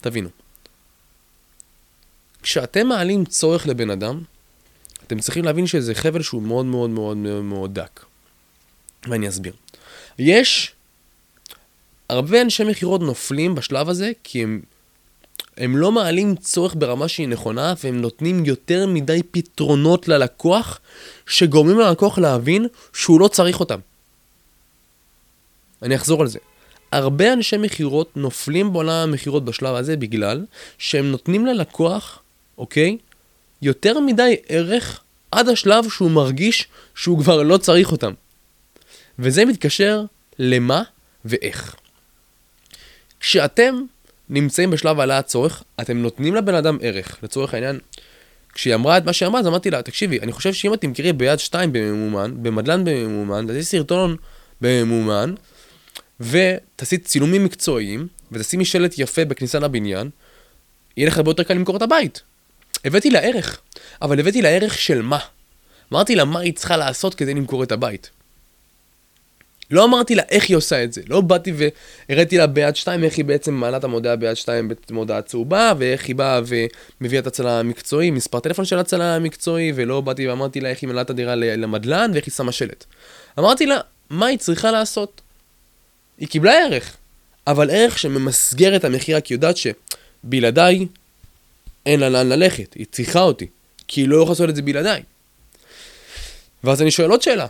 תבינו. 0.00 0.28
כשאתם 2.42 2.86
מעלים 2.86 3.24
צורך 3.24 3.66
לבן 3.66 3.90
אדם, 3.90 4.22
אתם 5.06 5.20
צריכים 5.20 5.44
להבין 5.44 5.66
שזה 5.66 5.94
חבל 5.94 6.22
שהוא 6.22 6.42
מאוד 6.42 6.66
מאוד 6.66 6.90
מאוד 6.90 7.16
מאוד 7.16 7.42
מאוד 7.42 7.74
דק. 7.74 8.04
ואני 9.08 9.28
אסביר. 9.28 9.52
יש 10.18 10.72
הרבה 12.08 12.42
אנשי 12.42 12.64
מכירות 12.64 13.00
נופלים 13.00 13.54
בשלב 13.54 13.88
הזה, 13.88 14.12
כי 14.24 14.42
הם, 14.42 14.60
הם 15.56 15.76
לא 15.76 15.92
מעלים 15.92 16.36
צורך 16.36 16.74
ברמה 16.78 17.08
שהיא 17.08 17.28
נכונה, 17.28 17.74
והם 17.84 18.00
נותנים 18.00 18.44
יותר 18.44 18.86
מדי 18.86 19.20
פתרונות 19.30 20.08
ללקוח, 20.08 20.80
שגורמים 21.26 21.78
ללקוח 21.78 22.18
להבין 22.18 22.66
שהוא 22.92 23.20
לא 23.20 23.28
צריך 23.28 23.60
אותם. 23.60 23.78
אני 25.82 25.96
אחזור 25.96 26.20
על 26.20 26.28
זה. 26.28 26.38
הרבה 26.92 27.32
אנשי 27.32 27.56
מכירות 27.56 28.16
נופלים 28.16 28.72
בעולם 28.72 29.08
המכירות 29.08 29.44
בשלב 29.44 29.74
הזה 29.74 29.96
בגלל 29.96 30.44
שהם 30.78 31.10
נותנים 31.10 31.46
ללקוח, 31.46 32.22
אוקיי, 32.58 32.96
יותר 33.62 34.00
מדי 34.00 34.36
ערך 34.48 35.00
עד 35.30 35.48
השלב 35.48 35.88
שהוא 35.90 36.10
מרגיש 36.10 36.68
שהוא 36.94 37.18
כבר 37.18 37.42
לא 37.42 37.56
צריך 37.56 37.92
אותם. 37.92 38.12
וזה 39.18 39.44
מתקשר 39.44 40.04
למה 40.38 40.82
ואיך. 41.24 41.76
כשאתם 43.20 43.74
נמצאים 44.28 44.70
בשלב 44.70 45.00
העלאת 45.00 45.26
צורך, 45.26 45.62
אתם 45.80 45.98
נותנים 45.98 46.34
לבן 46.34 46.54
אדם 46.54 46.78
ערך. 46.82 47.16
לצורך 47.22 47.54
העניין, 47.54 47.78
כשהיא 48.54 48.74
אמרה 48.74 48.98
את 48.98 49.04
מה 49.04 49.12
שהיא 49.12 49.26
אמרה, 49.26 49.40
אז 49.40 49.46
אמרתי 49.46 49.70
לה, 49.70 49.82
תקשיבי, 49.82 50.18
אני 50.20 50.32
חושב 50.32 50.52
שאם 50.52 50.74
את 50.74 50.80
תמכרי 50.80 51.12
ביד 51.12 51.38
שתיים 51.38 51.72
בממומן, 51.72 52.42
במדלן 52.42 52.84
בממומן, 52.84 53.46
תעשי 53.46 53.62
סרטון 53.62 54.16
בממומן, 54.60 55.34
ותעשי 56.20 56.98
צילומים 56.98 57.44
מקצועיים, 57.44 58.08
ותשימי 58.32 58.64
שלט 58.64 58.94
יפה 58.98 59.24
בכניסה 59.24 59.58
לבניין, 59.58 60.10
יהיה 60.96 61.06
לך 61.08 61.16
הרבה 61.16 61.30
יותר 61.30 61.42
קל 61.42 61.54
למכור 61.54 61.76
את 61.76 61.82
הבית. 61.82 62.22
הבאתי 62.84 63.10
לה 63.10 63.18
ערך, 63.18 63.60
אבל 64.02 64.20
הבאתי 64.20 64.42
לה 64.42 64.48
ערך 64.48 64.78
של 64.78 65.02
מה? 65.02 65.18
אמרתי 65.92 66.14
לה 66.14 66.24
מה 66.24 66.40
היא 66.40 66.52
צריכה 66.54 66.76
לעשות 66.76 67.14
כדי 67.14 67.34
למכור 67.34 67.62
את 67.62 67.72
הבית. 67.72 68.10
לא 69.72 69.84
אמרתי 69.84 70.14
לה 70.14 70.22
איך 70.30 70.48
היא 70.48 70.56
עושה 70.56 70.84
את 70.84 70.92
זה, 70.92 71.00
לא 71.08 71.20
באתי 71.20 71.52
והראיתי 72.08 72.38
לה 72.38 72.46
ביד 72.46 72.76
שתיים 72.76 73.04
איך 73.04 73.16
היא 73.16 73.24
בעצם 73.24 73.54
מעלה 73.54 73.76
את 73.76 73.84
המודעה 73.84 74.16
ביד 74.16 74.34
שתיים 74.34 74.70
במודעה 74.90 75.22
צהובה, 75.22 75.72
ואיך 75.78 76.04
היא 76.04 76.16
באה 76.16 76.40
ומביאה 77.00 77.20
את 77.20 77.26
הצלם 77.26 77.48
המקצועי, 77.48 78.10
מספר 78.10 78.40
טלפון 78.40 78.64
של 78.64 78.78
הצלם 78.78 79.02
המקצועי, 79.02 79.72
ולא 79.74 80.00
באתי 80.00 80.28
ואמרתי 80.28 80.60
לה 80.60 80.68
איך 80.68 80.82
היא 80.82 80.88
מעלה 80.88 81.00
את 81.00 81.10
הדירה 81.10 81.34
למדלן 81.34 82.10
ואיך 82.14 82.26
היא 82.26 82.32
שמה 82.32 82.52
שלט. 82.52 82.84
אמרתי 83.38 83.66
לה, 83.66 83.80
מה 84.10 84.26
היא 84.26 84.38
צריכה 84.38 84.70
לעשות? 84.70 85.20
היא 86.18 86.28
קיבלה 86.28 86.52
ערך, 86.52 86.96
אבל 87.46 87.70
ערך 87.70 87.98
שממסגר 87.98 88.76
את 88.76 88.84
המחיר, 88.84 89.20
כי 89.20 89.34
יודעת 89.34 89.56
שבלעדיי 89.56 90.86
אין 91.86 92.00
לה 92.00 92.08
לאן 92.08 92.28
ללכת, 92.28 92.74
היא 92.74 92.86
צריכה 92.90 93.20
אותי, 93.20 93.46
כי 93.88 94.00
היא 94.00 94.08
לא 94.08 94.16
יכולה 94.16 94.30
לעשות 94.30 94.48
את 94.48 94.56
זה 94.56 94.62
בלעדיי. 94.62 95.02
ואז 96.64 96.82
אני 96.82 96.90
שואל 96.90 97.10
עוד 97.10 97.22
שאלה, 97.22 97.46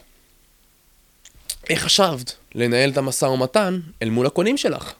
איך 1.70 1.83
חשבת 1.85 2.37
לנהל 2.55 2.90
את 2.90 2.96
המשא 2.96 3.25
ומתן 3.25 3.81
אל 4.03 4.11
מול 4.11 4.27
הקונים 4.27 4.57
שלך? 4.57 4.92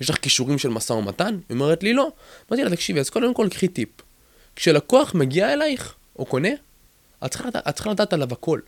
יש 0.00 0.10
לך 0.10 0.16
כישורים 0.16 0.58
של 0.58 0.68
משא 0.68 0.92
ומתן? 0.92 1.38
היא 1.48 1.54
אומרת 1.54 1.82
לי 1.82 1.92
לא. 1.92 2.08
אמרתי 2.50 2.64
לה, 2.64 2.70
תקשיבי, 2.70 3.00
אז 3.00 3.10
קודם 3.10 3.34
כל 3.34 3.48
קחי 3.50 3.68
טיפ. 3.68 3.88
כשלקוח 4.56 5.14
מגיע 5.14 5.52
אלייך, 5.52 5.94
או 6.18 6.26
קונה, 6.26 6.48
את 7.24 7.30
צריכה, 7.30 7.48
את 7.68 7.74
צריכה 7.74 7.90
לדעת 7.90 8.12
עליו 8.12 8.32
הכל. 8.32 8.60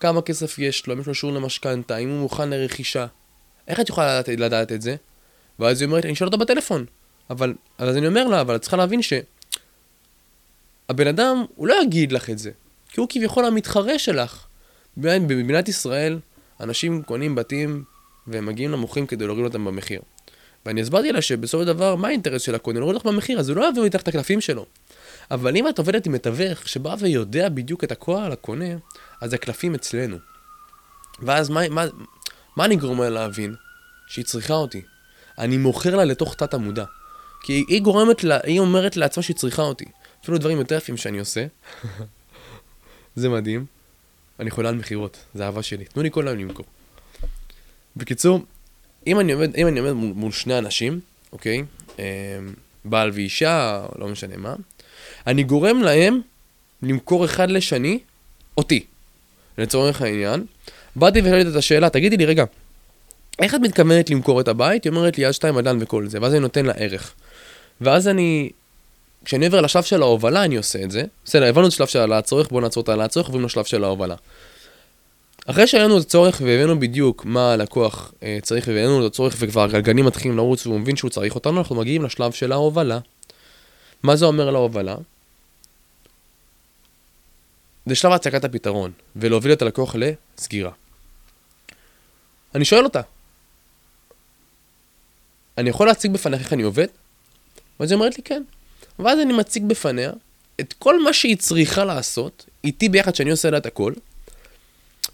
כמה 0.00 0.22
כסף 0.22 0.58
יש 0.58 0.86
לו, 0.86 0.94
אם 0.94 1.00
יש 1.00 1.06
לו 1.06 1.14
שיעור 1.14 1.34
למשכנתה, 1.34 1.96
אם 1.96 2.08
הוא 2.08 2.20
מוכן 2.20 2.50
לרכישה. 2.50 3.06
איך 3.68 3.80
את 3.80 3.88
יכולה 3.88 4.06
לדעת, 4.06 4.28
לדעת 4.28 4.72
את 4.72 4.82
זה? 4.82 4.96
ואז 5.58 5.80
היא 5.80 5.86
אומרת, 5.86 6.04
אני 6.04 6.14
שואל 6.14 6.28
אותה 6.28 6.36
בטלפון. 6.36 6.84
אבל, 7.30 7.54
אז 7.78 7.96
אני 7.96 8.06
אומר 8.06 8.28
לה, 8.28 8.40
אבל 8.40 8.56
את 8.56 8.60
צריכה 8.60 8.76
להבין 8.76 9.02
ש... 9.02 9.12
הבן 10.88 11.06
אדם, 11.06 11.44
הוא 11.56 11.66
לא 11.66 11.82
יגיד 11.82 12.12
לך 12.12 12.30
את 12.30 12.38
זה. 12.38 12.50
כי 12.88 13.00
הוא 13.00 13.08
כביכול 13.10 13.44
המתחרה 13.44 13.98
שלך. 13.98 14.46
במדינת 14.98 15.68
ישראל, 15.68 16.18
אנשים 16.60 17.02
קונים 17.02 17.34
בתים 17.34 17.84
והם 18.26 18.46
מגיעים 18.46 18.70
למוכרים 18.70 19.06
כדי 19.06 19.26
להוריד 19.26 19.44
אותם 19.44 19.64
במחיר. 19.64 20.00
ואני 20.66 20.80
הסברתי 20.80 21.12
לה 21.12 21.22
שבסופו 21.22 21.62
של 21.62 21.66
דבר, 21.66 21.96
מה 21.96 22.08
האינטרס 22.08 22.42
של 22.42 22.54
הקונה? 22.54 22.78
להוריד 22.78 22.96
לך 22.96 23.06
במחיר, 23.06 23.38
אז 23.38 23.48
הוא 23.48 23.56
לא 23.56 23.64
יעביר 23.64 23.84
מתחת 23.84 24.02
את 24.02 24.08
הקלפים 24.08 24.40
שלו. 24.40 24.66
אבל 25.30 25.56
אם 25.56 25.68
את 25.68 25.78
עובדת 25.78 26.06
עם 26.06 26.12
מתווך 26.12 26.68
שבא 26.68 26.96
ויודע 26.98 27.48
בדיוק 27.48 27.84
את 27.84 27.92
הכל 27.92 28.16
על 28.16 28.32
הקונה, 28.32 28.64
אז 29.20 29.32
הקלפים 29.32 29.74
אצלנו. 29.74 30.16
ואז 31.22 31.50
מה, 31.50 31.68
מה, 31.68 31.84
מה 32.56 32.64
אני 32.64 32.76
גורם 32.76 33.00
לה 33.00 33.10
להבין? 33.10 33.54
שהיא 34.06 34.24
צריכה 34.24 34.54
אותי. 34.54 34.82
אני 35.38 35.56
מוכר 35.58 35.96
לה 35.96 36.04
לתוך 36.04 36.34
תת 36.34 36.54
המודע. 36.54 36.84
כי 37.42 37.64
היא 37.68 37.82
גורמת 37.82 38.24
לה, 38.24 38.38
היא 38.44 38.60
אומרת 38.60 38.96
לעצמה 38.96 39.22
שהיא 39.22 39.36
צריכה 39.36 39.62
אותי. 39.62 39.84
אפילו 40.22 40.38
דברים 40.38 40.58
יותר 40.58 40.76
יפים 40.76 40.96
שאני 40.96 41.18
עושה. 41.18 41.46
זה 43.16 43.28
מדהים. 43.28 43.77
אני 44.40 44.50
חולה 44.50 44.68
על 44.68 44.74
מכירות, 44.74 45.18
זה 45.34 45.44
אהבה 45.44 45.62
שלי. 45.62 45.84
תנו 45.84 46.02
לי 46.02 46.10
כל 46.10 46.28
היום 46.28 46.38
למכור. 46.38 46.66
בקיצור, 47.96 48.40
אם 49.06 49.20
אני 49.20 49.32
עומד, 49.32 49.56
אם 49.56 49.66
אני 49.66 49.80
עומד 49.80 49.92
מול, 49.92 50.12
מול 50.14 50.32
שני 50.32 50.58
אנשים, 50.58 51.00
אוקיי? 51.32 51.62
אה, 51.98 52.04
בעל 52.84 53.10
ואישה, 53.14 53.86
לא 53.98 54.08
משנה 54.08 54.36
מה, 54.36 54.54
אני 55.26 55.42
גורם 55.42 55.82
להם 55.82 56.20
למכור 56.82 57.24
אחד 57.24 57.50
לשני 57.50 57.98
אותי. 58.56 58.84
לצורך 59.58 60.02
העניין, 60.02 60.46
באתי 60.96 61.20
ושאלתי 61.20 61.50
את 61.50 61.54
השאלה, 61.54 61.90
תגידי 61.90 62.16
לי, 62.16 62.24
רגע, 62.24 62.44
איך 63.38 63.54
את 63.54 63.60
מתכוונת 63.60 64.10
למכור 64.10 64.40
את 64.40 64.48
הבית? 64.48 64.84
היא 64.84 64.90
אומרת 64.90 65.18
לי, 65.18 65.24
יד 65.24 65.32
שתיים 65.32 65.58
אדן 65.58 65.78
וכל 65.80 66.08
זה, 66.08 66.18
ואז 66.22 66.32
אני 66.32 66.40
נותן 66.40 66.66
לה 66.66 66.72
ערך. 66.72 67.14
ואז 67.80 68.08
אני, 68.08 68.50
כשאני 69.28 69.46
עובר 69.46 69.60
לשלב 69.60 69.82
של 69.82 70.02
ההובלה, 70.02 70.44
אני 70.44 70.56
עושה 70.56 70.82
את 70.82 70.90
זה. 70.90 71.04
בסדר, 71.24 71.44
הבנו 71.44 71.66
את 71.66 71.72
השלב 71.72 71.86
של 71.86 71.98
העלאת 71.98 72.24
צורך, 72.24 72.48
בואו 72.48 72.60
נעצור 72.60 72.82
את 72.82 72.88
העלאת 72.88 73.10
צורך, 73.10 73.26
עוברים 73.26 73.44
לשלב 73.44 73.64
של 73.64 73.84
ההובלה. 73.84 74.14
אחרי 75.46 75.66
שהבאנו 75.66 75.98
את 75.98 76.02
הצורך 76.02 76.42
והבאנו 76.44 76.80
בדיוק 76.80 77.24
מה 77.24 77.52
הלקוח 77.52 78.12
אה, 78.22 78.38
צריך 78.42 78.68
והבאנו 78.68 79.06
את 79.06 79.12
הצורך 79.12 79.36
וכבר 79.38 79.62
הגלגלים 79.62 80.04
מתחילים 80.04 80.36
לרוץ 80.36 80.66
והוא 80.66 80.80
מבין 80.80 80.96
שהוא 80.96 81.10
צריך 81.10 81.34
אותנו, 81.34 81.58
אנחנו 81.58 81.76
מגיעים 81.76 82.04
לשלב 82.04 82.32
של 82.32 82.52
ההובלה. 82.52 82.98
מה 84.02 84.16
זה 84.16 84.24
אומר 84.24 84.50
להובלה? 84.50 84.96
זה 87.86 87.94
שלב 87.94 88.12
הצגת 88.12 88.44
הפתרון, 88.44 88.92
ולהוביל 89.16 89.52
את 89.52 89.62
הלקוח 89.62 89.96
לסגירה. 89.98 90.72
אני 92.54 92.64
שואל 92.64 92.84
אותה, 92.84 93.00
אני 95.58 95.70
יכול 95.70 95.86
להציג 95.86 96.12
בפניך 96.12 96.40
איך 96.40 96.52
אני 96.52 96.62
עובד? 96.62 96.86
ואז 97.80 97.90
היא 97.90 97.96
אומרת 97.96 98.16
לי 98.16 98.22
כן. 98.22 98.42
ואז 98.98 99.18
אני 99.18 99.32
מציג 99.32 99.64
בפניה 99.66 100.12
את 100.60 100.74
כל 100.78 101.02
מה 101.02 101.12
שהיא 101.12 101.36
צריכה 101.36 101.84
לעשות, 101.84 102.46
איתי 102.64 102.88
ביחד 102.88 103.14
שאני 103.14 103.30
עושה 103.30 103.50
לה 103.50 103.58
את 103.58 103.66
הכל, 103.66 103.92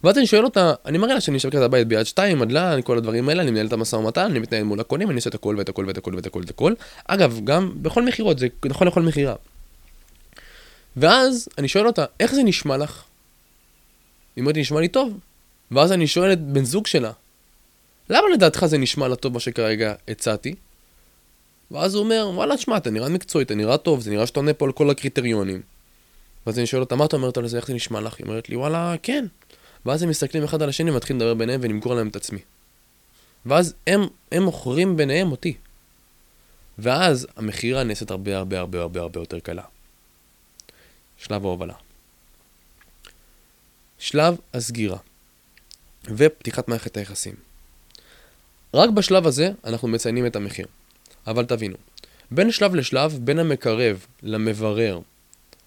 ואז 0.04 0.18
אני 0.18 0.26
שואל 0.26 0.44
אותה, 0.44 0.74
אני 0.86 0.98
מראה 0.98 1.14
לה 1.14 1.20
שאני 1.20 1.36
משווק 1.36 1.54
את 1.54 1.60
הבית 1.60 1.88
ביד 1.88 2.06
שתיים, 2.06 2.38
מדלן, 2.38 2.80
כל 2.84 2.98
הדברים 2.98 3.28
האלה, 3.28 3.42
אני 3.42 3.50
מנהל 3.50 3.66
את 3.66 3.72
המשא 3.72 3.96
ומתן, 3.96 4.24
אני 4.24 4.38
מתנהל 4.38 4.62
מול 4.62 4.80
הקונים, 4.80 5.10
אני 5.10 5.16
עושה 5.16 5.30
את 5.30 5.34
הכל 5.34 5.54
ואת 5.58 5.68
הכל 5.68 5.84
ואת 5.86 5.98
הכל 5.98 6.14
ואת 6.14 6.26
הכל 6.26 6.38
ואת 6.38 6.50
הכל. 6.50 6.72
אגב, 7.04 7.40
גם 7.44 7.72
בכל 7.82 8.02
מכירות, 8.02 8.38
זה 8.38 8.46
נכון 8.64 8.86
לכל 8.86 9.02
מכירה. 9.02 9.34
ואז 10.96 11.48
אני 11.58 11.68
שואל 11.68 11.86
אותה, 11.86 12.04
איך 12.20 12.34
זה 12.34 12.42
נשמע 12.42 12.76
לך? 12.76 13.02
היא 14.36 14.42
אומרת 14.42 14.56
נשמע 14.56 14.80
לי 14.80 14.88
טוב. 14.88 15.18
ואז 15.70 15.92
אני 15.92 16.06
שואל 16.06 16.32
את 16.32 16.40
בן 16.40 16.64
זוג 16.64 16.86
שלה, 16.86 17.12
למה 18.10 18.28
לדעתך 18.34 18.66
זה 18.66 18.78
נשמע 18.78 19.08
לה 19.08 19.16
טוב 19.16 19.32
מה 19.32 19.40
שכרגע 19.40 19.94
הצעתי? 20.08 20.54
ואז 21.74 21.94
הוא 21.94 22.04
אומר, 22.04 22.30
וואלה, 22.34 22.56
תשמע, 22.56 22.76
אתה 22.76 22.90
נראה 22.90 23.08
מקצועי, 23.08 23.44
אתה 23.44 23.54
נראה 23.54 23.76
טוב, 23.76 24.00
זה 24.00 24.10
נראה 24.10 24.26
שאתה 24.26 24.40
עונה 24.40 24.54
פה 24.54 24.64
על 24.64 24.72
כל 24.72 24.90
הקריטריונים. 24.90 25.62
ואז 26.46 26.58
אני 26.58 26.66
שואל 26.66 26.82
אותה, 26.82 26.96
מה 26.96 27.04
אתה 27.04 27.16
אומרת 27.16 27.37
על 27.37 27.48
זה, 27.48 27.56
איך 27.56 27.66
זה 27.66 27.74
נשמע 27.74 28.00
לך? 28.00 28.14
היא 28.18 28.26
אומרת 28.26 28.48
לי, 28.48 28.56
וואלה, 28.56 28.94
כן. 29.02 29.26
ואז 29.87 30.02
הם 30.02 30.08
מסתכלים 30.08 30.44
אחד 30.44 30.62
על 30.62 30.68
השני 30.68 30.90
ומתחילים 30.90 31.20
לדבר 31.20 31.34
ביניהם 31.34 31.60
ולמכור 31.62 31.94
להם 31.94 32.08
את 32.08 32.16
עצמי. 32.16 32.38
ואז 33.46 33.74
הם, 33.87 34.00
הם 34.32 34.42
מוכרים 34.42 34.96
ביניהם 34.96 35.30
אותי. 35.30 35.56
ואז 36.78 37.26
המכירה 37.37 37.84
נעשית 37.84 38.10
הרבה 38.10 38.37
הרבה 38.37 38.58
הרבה 38.58 38.80
הרבה 38.80 39.00
הרבה 39.00 39.20
יותר 39.20 39.38
קלה. 39.38 39.62
שלב 41.18 41.44
ההובלה. 41.44 41.74
שלב 43.98 44.37
הסגירה 44.54 44.98
ופתיחת 46.04 46.68
מערכת 46.68 46.96
היחסים. 46.96 47.34
רק 48.74 48.90
בשלב 48.90 49.26
הזה 49.26 49.50
אנחנו 49.64 49.88
מציינים 49.88 50.26
את 50.26 50.37
המחיר. 50.37 50.66
אבל 51.26 51.44
תבינו, 51.44 51.76
בין 52.30 52.50
שלב 52.50 52.74
לשלב, 52.74 53.18
בין 53.20 53.38
המקרב 53.38 54.06
למברר, 54.22 55.00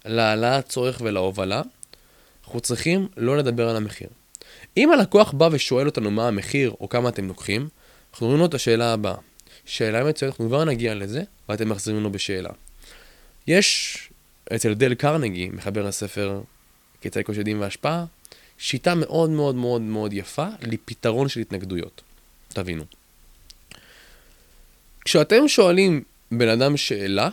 להעלאת 0.04 0.68
צורך 0.68 1.00
ולהובלה, 1.04 1.62
אנחנו 2.44 2.60
צריכים 2.60 3.08
לא 3.16 3.36
לדבר 3.36 3.68
על 3.68 3.76
המחיר. 3.76 4.08
אם 4.76 4.92
הלקוח 4.92 5.32
בא 5.32 5.48
ושואל 5.52 5.86
אותנו 5.86 6.10
מה 6.10 6.28
המחיר 6.28 6.74
או 6.80 6.88
כמה 6.88 7.08
אתם 7.08 7.28
לוקחים, 7.28 7.68
אנחנו 8.12 8.26
אומרים 8.26 8.40
לו 8.40 8.46
את 8.46 8.54
השאלה 8.54 8.92
הבאה. 8.92 9.16
שאלה 9.64 10.04
מצוינת, 10.04 10.32
אנחנו 10.32 10.48
כבר 10.48 10.64
נגיע 10.64 10.94
לזה, 10.94 11.22
ואתם 11.48 11.68
מחזירים 11.68 12.02
לו 12.02 12.12
בשאלה. 12.12 12.50
יש 13.46 13.98
אצל 14.54 14.74
דל 14.74 14.94
קרנגי, 14.94 15.48
מחבר 15.48 15.86
הספר 15.86 16.40
כיצד 17.00 17.22
כושר 17.22 17.42
דין 17.42 17.58
והשפעה, 17.58 18.04
שיטה 18.58 18.94
מאוד 18.94 19.30
מאוד 19.30 19.54
מאוד 19.54 19.80
מאוד 19.80 20.12
יפה 20.12 20.46
לפתרון 20.62 21.28
של 21.28 21.40
התנגדויות. 21.40 22.02
תבינו. 22.48 22.84
כשאתם 25.08 25.48
שואלים 25.48 26.02
בן 26.32 26.48
אדם 26.48 26.76
שאלה, 26.76 27.28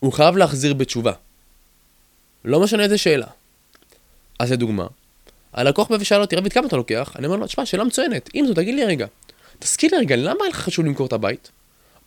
הוא 0.00 0.12
חייב 0.12 0.36
להחזיר 0.36 0.74
בתשובה. 0.74 1.12
לא 2.44 2.60
משנה 2.60 2.82
איזה 2.82 2.98
שאלה. 2.98 3.26
אז 4.38 4.52
לדוגמה, 4.52 4.86
הלקוח 5.52 5.88
בא 5.88 5.96
ושאל 6.00 6.20
אותי, 6.20 6.36
רביד, 6.36 6.52
כמה 6.52 6.66
אתה 6.66 6.76
לוקח? 6.76 7.12
אני 7.16 7.26
אומר 7.26 7.36
לו, 7.36 7.46
תשמע, 7.46 7.66
שאלה 7.66 7.84
מצוינת. 7.84 8.30
אם 8.34 8.44
זו, 8.48 8.54
תגיד 8.54 8.74
לי 8.74 8.84
רגע. 8.84 9.06
תזכיר 9.58 9.90
לי 9.92 9.98
רגע, 9.98 10.16
למה 10.16 10.48
לך 10.48 10.56
חשוב 10.56 10.84
למכור 10.84 11.06
את 11.06 11.12
הבית? 11.12 11.50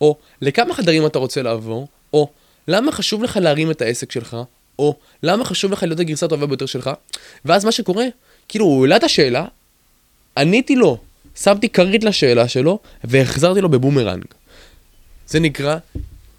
או, 0.00 0.16
לכמה 0.40 0.74
חדרים 0.74 1.06
אתה 1.06 1.18
רוצה 1.18 1.42
לעבור? 1.42 1.88
או, 2.12 2.30
למה 2.68 2.92
חשוב 2.92 3.22
לך 3.22 3.36
להרים 3.36 3.70
את 3.70 3.82
העסק 3.82 4.12
שלך? 4.12 4.36
או, 4.78 4.96
למה 5.22 5.44
חשוב 5.44 5.72
לך 5.72 5.82
להיות 5.82 6.00
הגרסה 6.00 6.26
הטובה 6.26 6.46
ביותר 6.46 6.66
שלך? 6.66 6.90
ואז 7.44 7.64
מה 7.64 7.72
שקורה, 7.72 8.04
כאילו, 8.48 8.64
הוא 8.64 8.84
העלה 8.84 8.96
את 8.96 9.04
השאלה, 9.04 9.46
עניתי 10.36 10.76
לו, 10.76 10.98
שמתי 11.36 11.68
כרית 11.68 12.04
לשאלה 12.04 12.48
שלו, 12.48 12.78
והחזרתי 13.04 13.60
לו 13.60 13.68
בבומרנג. 13.68 14.24
זה 15.28 15.40
נקרא 15.40 15.76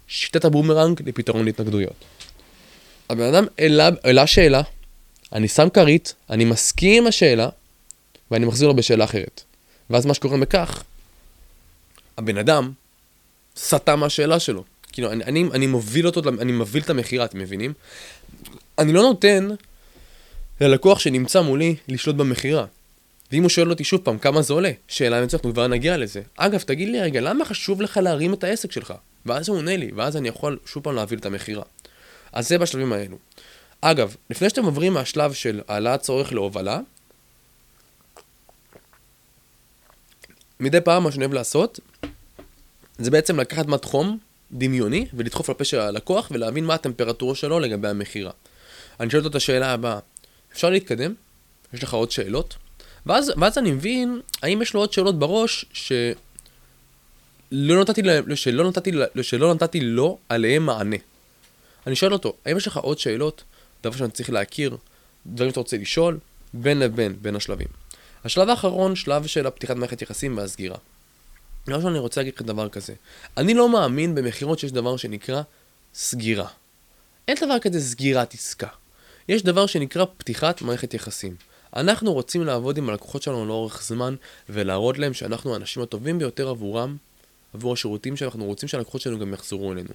שיטת 0.08 0.44
הבומרנג 0.44 1.02
לפתרון 1.08 1.44
להתנגדויות. 1.44 2.04
הבן 3.10 3.34
אדם 3.34 3.46
העלה 4.04 4.26
שאלה, 4.26 4.62
אני 5.32 5.48
שם 5.48 5.68
כרית, 5.68 6.14
אני 6.30 6.44
מסכים 6.44 7.02
עם 7.02 7.08
השאלה, 7.08 7.48
ואני 8.30 8.46
מחזיר 8.46 8.68
לו 8.68 8.76
בשאלה 8.76 9.04
אחרת. 9.04 9.42
ואז 9.90 10.06
מה 10.06 10.14
שקורה 10.14 10.38
בכך, 10.38 10.82
הבן 12.18 12.38
אדם 12.38 12.72
סטה 13.56 13.96
מהשאלה 13.96 14.40
שלו. 14.40 14.64
כאילו, 14.92 15.12
אני, 15.12 15.24
אני, 15.24 15.44
אני 15.54 15.66
מוביל 15.66 16.06
אותו, 16.06 16.22
אני 16.40 16.52
מוביל 16.52 16.82
את 16.82 16.90
המכירה, 16.90 17.24
אתם 17.24 17.38
מבינים? 17.38 17.72
אני 18.78 18.92
לא 18.92 19.02
נותן 19.02 19.48
ללקוח 20.60 20.98
שנמצא 20.98 21.42
מולי 21.42 21.76
לשלוט 21.88 22.16
במכירה. 22.16 22.66
ואם 23.32 23.42
הוא 23.42 23.50
שואל 23.50 23.70
אותי 23.70 23.84
שוב 23.84 24.00
פעם, 24.04 24.18
כמה 24.18 24.42
זה 24.42 24.52
עולה? 24.52 24.70
שאלה 24.88 25.16
מצוינת, 25.16 25.34
אנחנו 25.34 25.52
כבר 25.52 25.66
נגיע 25.66 25.96
לזה. 25.96 26.22
אגב, 26.36 26.60
תגיד 26.60 26.88
לי 26.88 27.00
רגע, 27.00 27.20
למה 27.20 27.44
חשוב 27.44 27.82
לך 27.82 27.96
להרים 27.96 28.34
את 28.34 28.44
העסק 28.44 28.72
שלך? 28.72 28.94
ואז 29.26 29.48
הוא 29.48 29.56
עונה 29.56 29.76
לי, 29.76 29.90
ואז 29.96 30.16
אני 30.16 30.28
יכול 30.28 30.58
שוב 30.66 30.82
פעם 30.82 30.94
להוביל 30.94 31.18
את 31.18 31.26
המכירה. 31.26 31.64
אז 32.32 32.48
זה 32.48 32.58
בשלבים 32.58 32.92
האלו. 32.92 33.16
אגב, 33.80 34.16
לפני 34.30 34.50
שאתם 34.50 34.64
עוברים 34.64 34.92
מהשלב 34.92 35.32
של 35.32 35.60
העלאת 35.68 36.00
צורך 36.00 36.32
להובלה, 36.32 36.80
מדי 40.60 40.80
פעם 40.80 41.04
מה 41.04 41.12
שאני 41.12 41.24
אוהב 41.24 41.34
לעשות, 41.34 41.80
זה 42.98 43.10
בעצם 43.10 43.40
לקחת 43.40 43.66
מד 43.66 43.84
חום 43.84 44.18
דמיוני 44.52 45.06
ולדחוף 45.14 45.50
לפה 45.50 45.64
של 45.64 45.80
הלקוח 45.80 46.28
ולהבין 46.30 46.64
מה 46.64 46.74
הטמפרטורה 46.74 47.34
שלו 47.34 47.60
לגבי 47.60 47.88
המכירה. 47.88 48.30
אני 49.00 49.10
שואל 49.10 49.20
אותו 49.20 49.30
את 49.30 49.34
השאלה 49.34 49.72
הבאה, 49.72 49.98
אפשר 50.52 50.70
להתקדם? 50.70 51.14
יש 51.72 51.82
לך 51.82 51.94
עוד 51.94 52.10
שאלות? 52.10 52.56
ואז, 53.06 53.32
ואז 53.36 53.58
אני 53.58 53.72
מבין 53.72 54.20
האם 54.42 54.62
יש 54.62 54.74
לו 54.74 54.80
עוד 54.80 54.92
שאלות 54.92 55.18
בראש 55.18 55.64
שלא 55.72 57.80
נתתי, 57.80 58.02
שלא 58.34 58.68
נתתי, 58.68 58.92
שלא 59.22 59.54
נתתי 59.54 59.80
לו 59.80 60.18
עליהם 60.28 60.66
מענה. 60.66 60.96
אני 61.86 61.96
שואל 61.96 62.12
אותו, 62.12 62.32
האם 62.46 62.56
יש 62.56 62.66
לך 62.66 62.76
עוד 62.76 62.98
שאלות? 62.98 63.44
דבר 63.82 63.96
שאני 63.96 64.10
צריך 64.10 64.30
להכיר, 64.30 64.76
דברים 65.26 65.50
שאתה 65.50 65.60
רוצה 65.60 65.76
לשאול, 65.76 66.18
בין 66.54 66.78
לבין, 66.78 67.16
בין 67.22 67.36
השלבים. 67.36 67.68
השלב 68.24 68.48
האחרון, 68.48 68.96
שלב 68.96 69.26
של 69.26 69.46
הפתיחת 69.46 69.76
מערכת 69.76 70.02
יחסים 70.02 70.36
והסגירה. 70.36 70.76
דבר 71.66 71.76
ראשון, 71.76 71.90
אני 71.90 71.98
רוצה 71.98 72.20
להגיד 72.20 72.34
לך 72.34 72.42
דבר 72.42 72.68
כזה. 72.68 72.94
אני 73.36 73.54
לא 73.54 73.68
מאמין 73.68 74.14
במכירות 74.14 74.58
שיש 74.58 74.72
דבר 74.72 74.96
שנקרא 74.96 75.42
סגירה. 75.94 76.48
אין 77.28 77.36
דבר 77.40 77.58
כזה 77.58 77.80
סגירת 77.80 78.34
עסקה. 78.34 78.68
יש 79.28 79.42
דבר 79.42 79.66
שנקרא 79.66 80.04
פתיחת 80.18 80.62
מערכת 80.62 80.94
יחסים. 80.94 81.36
אנחנו 81.76 82.12
רוצים 82.12 82.44
לעבוד 82.44 82.78
עם 82.78 82.88
הלקוחות 82.88 83.22
שלנו 83.22 83.46
לאורך 83.46 83.82
זמן 83.82 84.14
ולהראות 84.48 84.98
להם 84.98 85.14
שאנחנו 85.14 85.54
האנשים 85.54 85.82
הטובים 85.82 86.18
ביותר 86.18 86.48
עבורם, 86.48 86.96
עבור 87.54 87.72
השירותים 87.72 88.16
שאנחנו 88.16 88.44
רוצים 88.44 88.68
שהלקוחות 88.68 89.00
שלנו 89.00 89.18
גם 89.18 89.34
יחזרו 89.34 89.72
אלינו. 89.72 89.90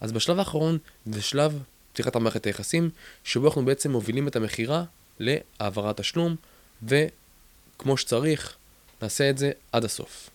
אז 0.00 0.12
בשלב 0.12 0.38
האחרון 0.38 0.78
זה 1.06 1.22
שלב 1.22 1.62
פתיחת 1.92 2.16
המערכת 2.16 2.46
היחסים, 2.46 2.90
שבו 3.24 3.46
אנחנו 3.46 3.64
בעצם 3.64 3.90
מובילים 3.92 4.28
את 4.28 4.36
המכירה 4.36 4.84
להעברת 5.20 6.00
תשלום, 6.00 6.36
וכמו 6.82 7.96
שצריך, 7.96 8.56
נעשה 9.02 9.30
את 9.30 9.38
זה 9.38 9.50
עד 9.72 9.84
הסוף. 9.84 10.30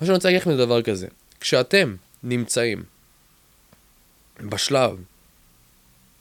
מה 0.00 0.06
שאני 0.06 0.14
רוצה 0.14 0.28
להגיד 0.28 0.40
לכם 0.40 0.50
זה 0.50 0.56
דבר 0.56 0.82
כזה, 0.82 1.06
כשאתם 1.40 1.96
נמצאים 2.22 2.82
בשלב 4.40 5.04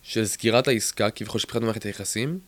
של 0.03 0.25
סגירת 0.25 0.67
העסקה, 0.67 1.09
כביכול 1.09 1.39
של 1.39 1.47
פתיחת 1.47 1.61
מערכת 1.61 1.83
היחסים, 1.83 2.39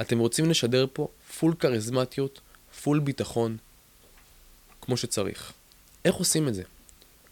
אתם 0.00 0.18
רוצים 0.18 0.50
לשדר 0.50 0.86
פה 0.92 1.08
פול 1.38 1.54
כריזמטיות, 1.58 2.40
פול 2.82 3.00
ביטחון, 3.00 3.56
כמו 4.80 4.96
שצריך. 4.96 5.52
איך 6.04 6.14
עושים 6.14 6.48
את 6.48 6.54
זה? 6.54 6.62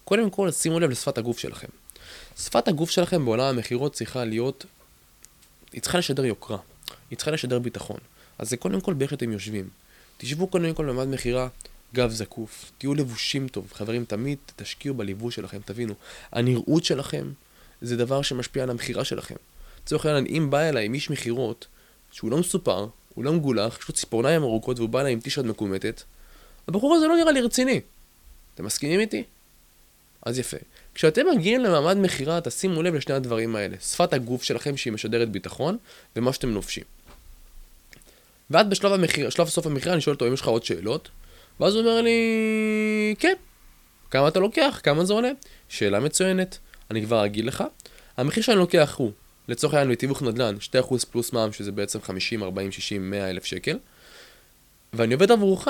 קודם 0.04 0.30
כל, 0.30 0.50
שימו 0.50 0.80
לב 0.80 0.90
לשפת 0.90 1.18
הגוף 1.18 1.38
שלכם. 1.38 1.68
שפת 2.38 2.68
הגוף 2.68 2.90
שלכם 2.90 3.24
בעולם 3.24 3.44
המכירות 3.44 3.92
צריכה 3.92 4.24
להיות, 4.24 4.66
היא 5.72 5.82
צריכה 5.82 5.98
לשדר 5.98 6.24
יוקרה, 6.24 6.58
היא 7.10 7.16
צריכה 7.16 7.30
לשדר 7.30 7.58
ביטחון. 7.58 7.98
אז 8.38 8.50
זה 8.50 8.56
קודם 8.56 8.80
כל 8.80 8.94
באיך 8.94 9.12
אתם 9.12 9.32
יושבים. 9.32 9.68
תשבו 10.18 10.46
קודם 10.46 10.74
כל 10.74 10.86
במעמד 10.86 11.14
מכירה, 11.14 11.48
גב 11.94 12.10
זקוף, 12.10 12.72
תהיו 12.78 12.94
לבושים 12.94 13.48
טוב. 13.48 13.72
חברים, 13.74 14.04
תמיד 14.04 14.38
תשקיעו 14.56 14.94
בליבוש 14.94 15.34
שלכם, 15.34 15.58
תבינו. 15.64 15.94
הנראות 16.32 16.84
שלכם 16.84 17.32
זה 17.80 17.96
דבר 17.96 18.22
שמשפיע 18.22 18.62
על 18.62 18.70
המכירה 18.70 19.04
שלכם. 19.04 19.34
לצורך 19.90 20.06
העניין, 20.06 20.26
אם 20.36 20.50
בא 20.50 20.58
אליי 20.58 20.88
איש 20.94 21.10
מכירות, 21.10 21.66
שהוא 22.12 22.30
לא 22.30 22.38
מסופר, 22.38 22.86
הוא 23.14 23.24
לא 23.24 23.32
מגולח, 23.32 23.78
יש 23.82 23.88
לו 23.88 23.94
ציפורניים 23.94 24.42
ארוכות 24.42 24.78
והוא 24.78 24.88
בא 24.88 25.00
אליי 25.00 25.12
עם 25.12 25.20
טישרט 25.20 25.44
מקומטת, 25.44 26.02
הבחור 26.68 26.94
הזה 26.94 27.06
לא 27.06 27.16
נראה 27.16 27.32
לי 27.32 27.40
רציני. 27.40 27.80
אתם 28.54 28.64
מסכימים 28.64 29.00
איתי? 29.00 29.24
אז 30.22 30.38
יפה. 30.38 30.56
כשאתם 30.94 31.26
מגיעים 31.34 31.60
למעמד 31.60 31.96
מכירה, 31.96 32.40
תשימו 32.40 32.82
לב 32.82 32.94
לשני 32.94 33.14
הדברים 33.14 33.56
האלה. 33.56 33.76
שפת 33.80 34.12
הגוף 34.12 34.42
שלכם 34.42 34.76
שהיא 34.76 34.92
משדרת 34.92 35.30
ביטחון, 35.30 35.76
ומה 36.16 36.32
שאתם 36.32 36.48
לובשים. 36.48 36.84
ועד 38.50 38.70
בשלב 38.70 38.92
המחיר, 38.92 39.30
שלב 39.30 39.48
סוף 39.48 39.66
המכירה 39.66 39.94
אני 39.94 40.00
שואל 40.00 40.14
אותו 40.14 40.26
אם 40.28 40.34
יש 40.34 40.40
לך 40.40 40.48
עוד 40.48 40.64
שאלות, 40.64 41.08
ואז 41.60 41.74
הוא 41.74 41.82
אומר 41.82 42.00
לי, 42.00 43.14
כן. 43.18 43.34
כמה 44.10 44.28
אתה 44.28 44.40
לוקח? 44.40 44.80
כמה 44.82 45.04
זה 45.04 45.12
עולה? 45.12 45.30
שאלה 45.68 46.00
מצוינת. 46.00 46.58
אני 46.90 47.02
כבר 47.02 47.26
אגיד 47.26 47.44
לך. 47.44 47.64
המחיר 48.16 48.42
שאני 48.42 48.58
לוקח 48.58 48.94
הוא, 48.98 49.12
לצורך 49.50 49.74
העניין 49.74 49.92
בתיווך 49.92 50.22
נדל"ן, 50.22 50.56
2% 50.90 51.06
פלוס 51.10 51.32
מע"מ, 51.32 51.52
שזה 51.52 51.72
בעצם 51.72 52.00
50, 52.00 52.42
40, 52.42 52.72
60, 52.72 53.10
100 53.10 53.30
אלף 53.30 53.44
שקל, 53.44 53.78
ואני 54.92 55.14
עובד 55.14 55.30
עבורך 55.30 55.68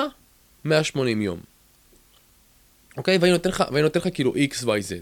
180 0.65 1.21
יום. 1.21 1.39
אוקיי? 2.97 3.17
ואני 3.21 3.31
נותן 3.31 3.49
לך, 3.49 3.63
ואני 3.71 3.81
נותן 3.81 3.99
לך 3.99 4.07
כאילו 4.13 4.33
x, 4.33 4.63
y, 4.63 4.65
z. 4.65 4.93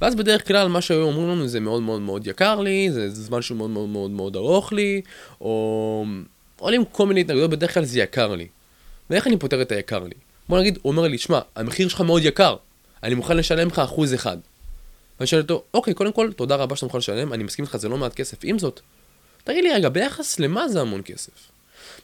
ואז 0.00 0.14
בדרך 0.14 0.48
כלל 0.48 0.68
מה 0.68 0.80
שהיו 0.80 1.02
אומרים 1.02 1.28
לנו 1.28 1.48
זה 1.48 1.60
מאוד 1.60 1.82
מאוד 1.82 2.00
מאוד 2.00 2.26
יקר 2.26 2.60
לי, 2.60 2.92
זה 2.92 3.10
זמן 3.10 3.42
שהוא 3.42 3.58
מאוד 3.58 3.70
מאוד 3.70 3.88
מאוד 3.88 4.10
מאוד 4.10 4.36
ארוך 4.36 4.72
לי, 4.72 5.02
או 5.40 6.04
עולים 6.58 6.84
כל 6.84 7.06
מיני 7.06 7.20
התנגדויות, 7.20 7.50
בדרך 7.50 7.74
כלל 7.74 7.84
זה 7.84 8.00
יקר 8.00 8.34
לי. 8.34 8.46
ואיך 9.10 9.26
אני 9.26 9.36
פותר 9.36 9.62
את 9.62 9.72
היקר 9.72 10.04
לי? 10.04 10.14
בוא 10.48 10.60
נגיד, 10.60 10.78
הוא 10.82 10.90
אומר 10.90 11.02
לי, 11.02 11.18
שמע, 11.18 11.40
המחיר 11.56 11.88
שלך 11.88 12.00
מאוד 12.00 12.24
יקר, 12.24 12.56
אני 13.02 13.14
מוכן 13.14 13.36
לשלם 13.36 13.68
לך 13.68 13.78
אחוז 13.78 14.14
אחד. 14.14 14.36
ואני 15.22 15.26
שואל 15.26 15.40
אותו, 15.40 15.62
אוקיי, 15.74 15.94
קודם 15.94 16.12
כל, 16.12 16.32
תודה 16.32 16.56
רבה 16.56 16.76
שאתה 16.76 16.86
מוכן 16.86 16.98
לשלם, 16.98 17.32
אני 17.32 17.44
מסכים 17.44 17.64
איתך, 17.64 17.76
זה 17.76 17.88
לא 17.88 17.98
מעט 17.98 18.14
כסף. 18.14 18.38
עם 18.42 18.58
זאת, 18.58 18.80
תגיד 19.44 19.64
לי 19.64 19.72
רגע, 19.72 19.88
ביחס 19.88 20.40
למה 20.40 20.68
זה 20.68 20.80
המון 20.80 21.00
כסף? 21.04 21.32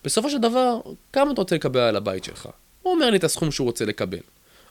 בסופו 0.05 0.31
של 0.31 0.39
דבר, 0.39 0.81
כמה 1.13 1.33
אתה 1.33 1.41
רוצה 1.41 1.55
לקבל 1.55 1.81
על 1.81 1.97
הבית 1.97 2.25
שלך? 2.25 2.49
הוא 2.83 2.95
אומר 2.95 3.11
לי 3.11 3.17
את 3.17 3.25
הסכום 3.25 3.51
שהוא 3.51 3.65
רוצה 3.65 3.85
לקבל. 3.85 4.19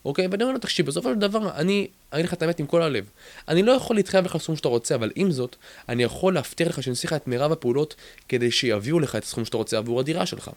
אוקיי? 0.07 0.27
ואני 0.31 0.43
אומר 0.43 0.53
לו, 0.53 0.59
תקשיב, 0.59 0.85
בסופו 0.85 1.09
של 1.09 1.19
דבר, 1.19 1.51
אני, 1.55 1.87
אגיד 2.09 2.25
לך 2.25 2.33
את 2.33 2.41
האמת 2.41 2.59
עם 2.59 2.65
כל 2.65 2.81
הלב. 2.81 3.05
אני 3.47 3.63
לא 3.63 3.71
יכול 3.71 3.95
להתחייב 3.95 4.25
לך 4.25 4.37
סכום 4.37 4.55
שאתה 4.55 4.67
רוצה, 4.67 4.95
אבל 4.95 5.11
עם 5.15 5.31
זאת, 5.31 5.55
אני 5.89 6.03
יכול 6.03 6.33
להבטיח 6.33 6.67
לך 6.67 6.83
שאני 6.83 6.91
אעשה 6.91 7.07
לך 7.07 7.13
את 7.13 7.27
מירב 7.27 7.51
הפעולות 7.51 7.95
כדי 8.29 8.51
שיביאו 8.51 8.99
לך 8.99 9.15
את 9.15 9.23
הסכום 9.23 9.45
שאתה 9.45 9.57
רוצה 9.57 9.77
עבור 9.77 9.99
הדירה 9.99 10.25
שלך. 10.25 10.51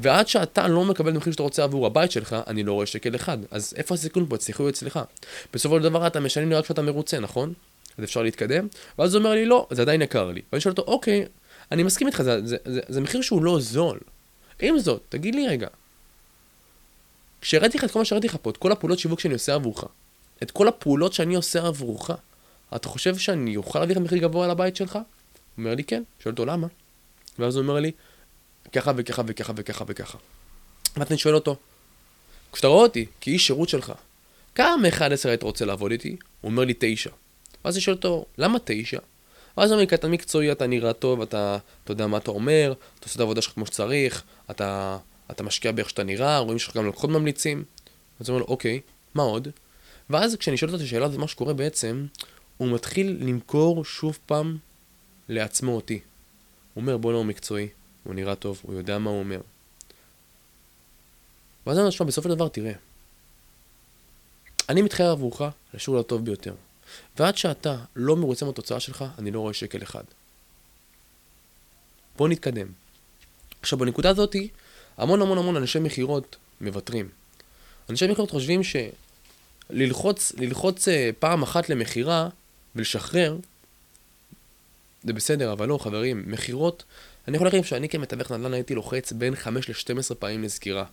ועד 0.00 0.28
שאתה 0.28 0.68
לא 0.68 0.84
מקבל 0.84 1.10
את 1.10 1.14
המחיר 1.14 1.32
שאתה 1.32 1.42
רוצה 1.42 1.64
עבור 1.64 1.86
הבית 1.86 2.12
שלך, 2.12 2.36
אני 2.46 2.62
לא 2.62 2.72
רואה 2.72 2.86
שקל 2.86 3.14
אחד. 3.14 3.38
אז 3.50 3.74
איפה 3.76 3.94
הסיכון 3.94 4.26
פה? 4.28 4.34
הצליחו 4.34 4.68
אצלך. 4.68 5.00
בסופו 5.54 5.76
של 5.76 5.82
דבר 5.82 6.06
אתה 6.06 6.20
משלם 6.20 6.48
לי 6.48 6.54
רק 6.54 6.64
כשאתה 6.64 6.82
מרוצה, 6.82 7.20
נכון? 7.20 7.52
אז 7.98 8.04
אפשר 8.04 8.22
להתקדם? 8.22 8.66
ואז 8.98 9.14
הוא 9.14 9.20
אומר 9.20 9.34
לי, 9.34 9.46
לא, 9.46 9.66
זה 9.70 9.82
עדיין 9.82 10.02
יקר 10.02 10.30
לי. 10.30 10.40
ואני 10.52 10.60
שואל 10.60 10.74
אותו, 10.78 10.92
אוקיי, 10.92 11.24
אני 11.72 11.82
מסכים 11.82 12.06
איתך, 12.06 12.22
זה, 12.22 12.46
זה, 12.46 12.56
זה, 12.64 12.80
זה 12.88 13.00
מחיר 13.00 13.20
שהוא 13.20 13.44
לא 13.44 13.60
זול. 13.60 13.98
עם 14.60 14.78
זאת, 14.78 15.02
תגיד 15.08 15.34
לי 15.34 15.48
רגע, 15.48 15.68
כשהראיתי 17.42 17.78
לך 17.78 17.84
את 17.84 17.90
כל 17.90 17.98
מה 17.98 18.04
שהראיתי 18.04 18.28
לך 18.28 18.36
פה, 18.42 18.50
את 18.50 18.56
כל 18.56 18.72
הפעולות 18.72 18.98
שיווק 18.98 19.20
שאני 19.20 19.34
עושה 19.34 19.54
עבורך, 19.54 19.84
את 20.42 20.50
כל 20.50 20.68
הפעולות 20.68 21.12
שאני 21.12 21.34
עושה 21.34 21.66
עבורך, 21.66 22.10
אתה 22.76 22.88
חושב 22.88 23.18
שאני 23.18 23.56
אוכל 23.56 23.80
להביא 23.80 23.94
לך 23.94 24.02
מחיר 24.02 24.18
גבוה 24.18 24.46
לבית 24.46 24.76
שלך? 24.76 24.94
הוא 24.94 25.02
אומר 25.58 25.74
לי 25.74 25.84
כן, 25.84 26.02
שואל 26.22 26.32
אותו 26.32 26.46
למה? 26.46 26.66
ואז 27.38 27.56
הוא 27.56 27.62
אומר 27.62 27.80
לי, 27.80 27.90
ככה 28.72 28.92
וככה 28.96 29.22
וככה 29.26 29.52
וככה 29.56 29.84
וככה. 29.88 30.18
ואז 30.96 31.06
אני 31.10 31.18
שואל 31.18 31.34
אותו, 31.34 31.56
כשאתה 32.52 32.66
רואה 32.66 32.82
אותי 32.82 33.06
כאיש 33.20 33.46
שירות 33.46 33.68
שלך, 33.68 33.92
כמה 34.54 34.76
מ-1 34.76 35.12
10 35.12 35.28
היית 35.28 35.42
רוצה 35.42 35.64
לעבוד 35.64 35.90
איתי? 35.90 36.16
הוא 36.40 36.50
אומר 36.50 36.64
לי 36.64 36.74
9. 36.78 37.10
ואז 37.64 37.74
אני 37.74 37.80
שואל 37.80 37.96
אותו, 37.96 38.24
למה 38.38 38.58
9? 38.64 38.98
ואז 39.56 39.70
הוא 39.70 39.74
אומר 39.74 39.80
לי, 39.80 39.88
כי 39.88 39.94
אתה 39.94 40.08
מקצועי, 40.08 40.52
אתה 40.52 40.66
נראה 40.66 40.92
טוב, 40.92 41.22
אתה, 41.22 41.58
אתה 41.84 41.92
יודע 41.92 42.06
מה 42.06 42.16
אתה 42.16 42.30
אומר, 42.30 42.74
אתה 42.98 43.06
עושה 43.06 43.14
את 43.14 43.20
העבודה 43.20 43.42
שלך 43.42 43.52
כמו 43.52 43.66
שצריך, 43.66 44.22
אתה 44.50 44.98
אתה 45.32 45.42
משקיע 45.42 45.72
באיך 45.72 45.90
שאתה 45.90 46.02
נראה, 46.02 46.38
רואים 46.38 46.58
שיש 46.58 46.68
לך 46.68 46.76
גם 46.76 46.88
לקוחות 46.88 47.10
ממליצים. 47.10 47.64
אז 48.20 48.28
הוא 48.28 48.34
אומר 48.34 48.46
לו, 48.46 48.52
אוקיי, 48.52 48.80
מה 49.14 49.22
עוד? 49.22 49.48
ואז 50.10 50.36
כשאני 50.36 50.56
שואל 50.56 50.70
אותו 50.70 50.82
את 50.82 50.86
השאלה 50.86 51.06
הזאת, 51.06 51.18
מה 51.18 51.28
שקורה 51.28 51.54
בעצם, 51.54 52.06
הוא 52.56 52.68
מתחיל 52.68 53.16
למכור 53.20 53.84
שוב 53.84 54.18
פעם 54.26 54.58
לעצמו 55.28 55.76
אותי. 55.76 56.00
הוא 56.74 56.82
אומר, 56.82 56.96
בוא 56.96 57.12
לא 57.12 57.24
מקצועי, 57.24 57.68
הוא 58.04 58.14
נראה 58.14 58.34
טוב, 58.34 58.60
הוא 58.62 58.74
יודע 58.74 58.98
מה 58.98 59.10
הוא 59.10 59.18
אומר. 59.18 59.40
ואז 61.66 61.78
אני 61.78 61.86
אומר, 61.86 62.06
בסופו 62.06 62.28
של 62.28 62.34
דבר, 62.34 62.48
תראה, 62.48 62.72
אני 64.68 64.82
מתחייב 64.82 65.08
עבורך 65.10 65.42
לשיעור 65.74 66.00
הטוב 66.00 66.24
ביותר. 66.24 66.54
ועד 67.18 67.36
שאתה 67.36 67.76
לא 67.96 68.16
מרוצה 68.16 68.46
מהתוצאה 68.46 68.80
שלך, 68.80 69.04
אני 69.18 69.30
לא 69.30 69.40
רואה 69.40 69.54
שקל 69.54 69.82
אחד. 69.82 70.04
בוא 72.16 72.28
נתקדם. 72.28 72.66
עכשיו, 73.60 73.78
בנקודה 73.78 74.10
הזאתי, 74.10 74.48
המון 74.96 75.22
המון 75.22 75.38
המון 75.38 75.56
אנשי 75.56 75.78
מכירות 75.78 76.36
מוותרים. 76.60 77.08
אנשי 77.90 78.06
מכירות 78.06 78.30
חושבים 78.30 78.60
שללחוץ 79.70 80.32
ללחוץ 80.38 80.88
אה, 80.88 81.10
פעם 81.18 81.42
אחת 81.42 81.68
למכירה 81.68 82.28
ולשחרר, 82.76 83.36
זה 85.04 85.12
בסדר, 85.12 85.52
אבל 85.52 85.68
לא, 85.68 85.78
חברים, 85.78 86.22
מכירות, 86.26 86.84
אני 87.28 87.36
יכול 87.36 87.46
להגיד 87.46 87.64
שאני 87.64 87.88
כמתווך 87.88 88.32
נדל"ן 88.32 88.54
הייתי 88.54 88.74
לוחץ 88.74 89.12
בין 89.12 89.36
5 89.36 89.70
ל-12 89.70 90.14
פעמים 90.14 90.42
לסגירה, 90.42 90.84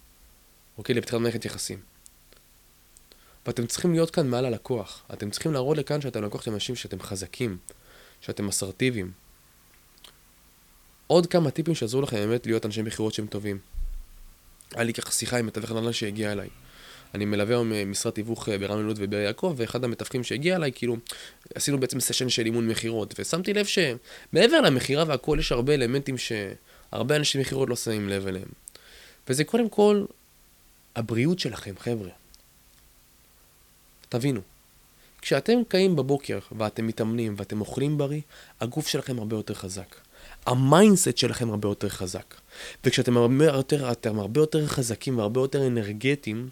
אוקיי? 0.78 0.96
לפתיחת 0.96 1.18
מערכת 1.20 1.46
יחסים. 1.46 1.80
ואתם 3.48 3.68
צריכים 3.68 3.94
להיות 3.94 4.12
כאן 4.12 4.28
מעל 4.28 4.46
הלקוח. 4.46 5.04
אתם 5.14 5.30
צריכים 5.30 5.54
להראות 5.54 5.78
לכאן 5.78 6.02
שאתם 6.02 6.24
לקוח 6.24 6.42
של 6.42 6.52
אנשים 6.52 6.76
שאתם 6.76 7.00
חזקים, 7.00 7.58
שאתם 8.22 8.48
אסרטיביים. 8.48 9.12
עוד 11.08 11.28
כמה 11.28 11.52
טיפים 11.52 11.76
שעזרו 11.76 12.02
לכם 12.02 12.18
באמת 12.18 12.46
להיות 12.46 12.66
אנשי 12.66 12.82
מכירות 12.82 13.14
שהם 13.14 13.28
טובים. 13.28 13.60
היה 14.76 14.84
לי 14.84 14.94
ככה 14.94 15.12
שיחה 15.12 15.38
עם 15.38 15.46
מתווך 15.46 15.72
נדל"ן 15.72 15.94
שהגיע 15.94 16.32
אליי. 16.32 16.50
אני 17.16 17.26
מלווה 17.26 17.56
היום 17.56 17.74
אה, 17.74 17.86
משרד 17.86 18.14
תיווך 18.14 18.50
אה, 18.50 18.58
ברמי 18.58 18.84
לוד 18.84 18.98
ובאר 19.00 19.20
יעקב, 19.20 19.54
ואחד 19.58 19.84
המתווכים 19.84 20.24
שהגיע 20.24 20.56
אליי, 20.56 20.72
כאילו, 20.76 20.98
עשינו 21.56 21.80
בעצם 21.80 22.00
סשן 22.00 22.30
של 22.30 22.46
אימון 22.46 22.68
מכירות, 22.68 23.14
ושמתי 23.20 23.54
לב 23.54 23.66
שמעבר 23.66 24.62
למכירה 24.62 25.04
והכל, 25.08 25.38
יש 25.40 25.52
הרבה 25.52 25.74
אלמנטים 25.74 26.16
שהרבה 26.18 27.16
אנשים 27.16 27.42
מכירות 27.42 27.70
לא 27.70 27.76
שמים 27.76 28.10
לב 28.10 28.28
אליהם. 28.28 28.48
וזה 29.28 29.44
קודם 29.44 29.70
כל 29.70 30.06
הבריאות 30.96 31.40
שלכם, 31.40 31.74
חבר'ה. 31.80 32.10
תבינו, 34.10 34.42
כשאתם 35.22 35.60
קמים 35.68 35.96
בבוקר 35.96 36.40
ואתם 36.52 36.88
מתאמנים 36.88 37.36
ואתם 37.38 37.62
אוכלים 37.62 37.98
בריא, 37.98 38.22
הגוף 38.62 38.88
שלכם 38.88 39.20
הרבה 39.20 39.36
יותר 39.36 39.54
חזק. 39.54 39.96
ה 40.46 40.55
mindset 40.55 41.18
שלכם 41.18 41.50
הרבה 41.50 41.70
יותר 41.70 41.90
חזק. 41.90 42.36
וכשאתם 42.84 43.18
הרבה 43.18 43.46
יותר, 43.46 43.92
אתם 43.92 44.20
הרבה 44.20 44.42
יותר 44.42 44.68
חזקים 44.68 45.18
והרבה 45.18 45.42
יותר 45.42 45.68
אנרגטיים, 45.68 46.50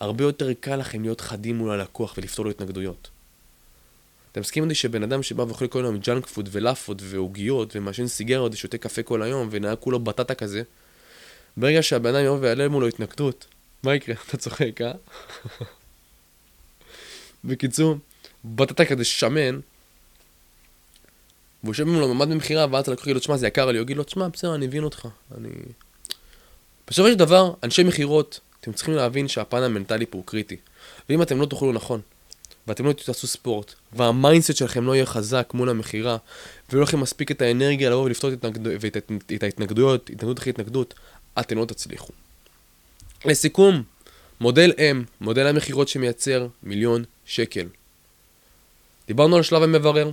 הרבה 0.00 0.24
יותר 0.24 0.52
קל 0.52 0.76
לכם 0.76 1.02
להיות 1.02 1.20
חדים 1.20 1.58
מול 1.58 1.70
הלקוח 1.70 2.14
ולפתור 2.18 2.44
לו 2.44 2.50
התנגדויות. 2.50 3.10
אתם 4.32 4.40
מסכימים 4.40 4.70
איתי 4.70 4.78
שבן 4.78 5.02
אדם 5.02 5.22
שבא 5.22 5.42
ואוכל 5.42 5.66
כל 5.66 5.84
היום 5.84 5.98
junk 5.98 6.26
food 6.26 6.48
ולאפות 6.52 7.02
ועוגיות 7.04 7.76
ומעשן 7.76 8.06
סיגרות 8.06 8.52
ושותה 8.52 8.78
קפה 8.78 9.02
כל 9.02 9.22
היום 9.22 9.48
ונהיה 9.50 9.76
כולו 9.76 10.00
בטטה 10.00 10.34
כזה, 10.34 10.62
ברגע 11.56 11.82
שהבן 11.82 12.14
אדם 12.14 12.24
יבוא 12.24 12.38
ויעלה 12.40 12.68
מולו 12.68 12.86
התנגדות, 12.86 13.46
מה 13.82 13.94
יקרה? 13.94 14.14
אתה 14.28 14.36
צוחק, 14.36 14.80
אה? 14.80 14.92
בקיצור, 17.44 17.96
בטטה 18.44 18.84
כזה 18.84 19.04
שמן, 19.04 19.60
והוא 21.66 21.72
יושב 21.72 21.84
מולו 21.84 22.14
ממ"ד 22.14 22.28
במכירה, 22.28 22.66
ואז 22.70 22.88
הלקוח 22.88 23.04
יגיד 23.04 23.14
לו, 23.14 23.20
תשמע, 23.20 23.36
זה 23.36 23.46
יקר 23.46 23.66
לי, 23.66 23.78
הוא 23.78 23.82
יגיד 23.82 23.96
לו, 23.96 24.04
תשמע, 24.04 24.28
בסדר, 24.28 24.54
אני 24.54 24.66
מבין 24.66 24.84
אותך. 24.84 25.08
אני... 25.38 25.48
בסופו 26.88 27.08
של 27.08 27.14
דבר, 27.14 27.52
אנשי 27.62 27.82
מכירות, 27.82 28.40
אתם 28.60 28.72
צריכים 28.72 28.94
להבין 28.94 29.28
שהפן 29.28 29.62
המנטלי 29.62 30.06
פה 30.06 30.18
הוא 30.18 30.26
קריטי. 30.26 30.56
ואם 31.08 31.22
אתם 31.22 31.40
לא 31.40 31.46
תאכלו 31.46 31.72
נכון, 31.72 32.00
ואתם 32.66 32.86
לא 32.86 32.92
תעשו 32.92 33.26
ספורט, 33.26 33.74
וה 33.92 34.06
mindset 34.06 34.56
שלכם 34.56 34.84
לא 34.84 34.94
יהיה 34.94 35.06
חזק 35.06 35.50
מול 35.54 35.68
המכירה, 35.68 36.16
ולא 36.72 36.82
לכם 36.82 37.00
מספיק 37.00 37.30
את 37.30 37.42
האנרגיה 37.42 37.90
לבוא 37.90 38.02
ולפתור 38.02 38.30
את 39.34 39.42
ההתנגדויות, 39.42 40.10
התנגדות 40.10 40.38
אחרי 40.38 40.50
התנגדות, 40.50 40.94
אתם 41.40 41.58
לא 41.58 41.64
תצליחו. 41.64 42.12
לסיכום, 43.24 43.82
מודל 44.40 44.70
M, 44.70 45.04
מודל 45.20 45.46
המכירות 45.46 45.88
שמייצר 45.88 46.46
מיליון 46.62 47.04
שקל. 47.26 47.66
דיברנו 49.06 49.36
על 49.36 49.42
שלב 49.42 49.62
המברר, 49.62 50.10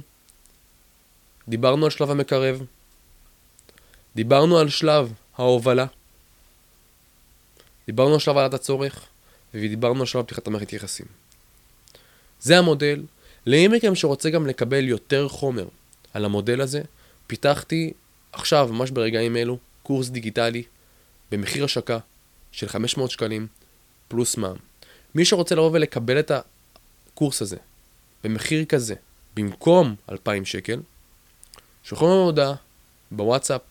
דיברנו 1.47 1.85
על 1.85 1.91
שלב 1.91 2.11
המקרב, 2.11 2.61
דיברנו 4.15 4.57
על 4.57 4.69
שלב 4.69 5.13
ההובלה, 5.37 5.85
דיברנו 7.87 8.13
על 8.13 8.19
שלב 8.19 8.37
העלת 8.37 8.53
הצורך, 8.53 9.05
ודיברנו 9.53 9.99
על 9.99 10.05
שלב 10.05 10.23
פתיחת 10.23 10.47
המערכת 10.47 10.73
יחסים. 10.73 11.05
זה 12.39 12.57
המודל. 12.57 13.03
למי 13.45 13.67
מכם 13.67 13.95
שרוצה 13.95 14.29
גם 14.29 14.47
לקבל 14.47 14.87
יותר 14.87 15.27
חומר 15.27 15.67
על 16.13 16.25
המודל 16.25 16.61
הזה, 16.61 16.81
פיתחתי 17.27 17.93
עכשיו, 18.31 18.69
ממש 18.71 18.91
ברגעים 18.91 19.37
אלו, 19.37 19.57
קורס 19.83 20.09
דיגיטלי 20.09 20.63
במחיר 21.31 21.63
השקה 21.63 21.97
של 22.51 22.67
500 22.67 23.11
שקלים 23.11 23.47
פלוס 24.07 24.37
מע"מ. 24.37 24.55
מי 25.15 25.25
שרוצה 25.25 25.55
לבוא 25.55 25.69
ולקבל 25.73 26.19
את 26.19 26.31
הקורס 26.31 27.41
הזה 27.41 27.57
במחיר 28.23 28.65
כזה, 28.65 28.95
במקום 29.35 29.95
2,000 30.09 30.45
שקל, 30.45 30.79
שלחו 31.83 32.05
לנו 32.05 32.23
הודעה 32.23 32.53
בוואטסאפ, 33.11 33.61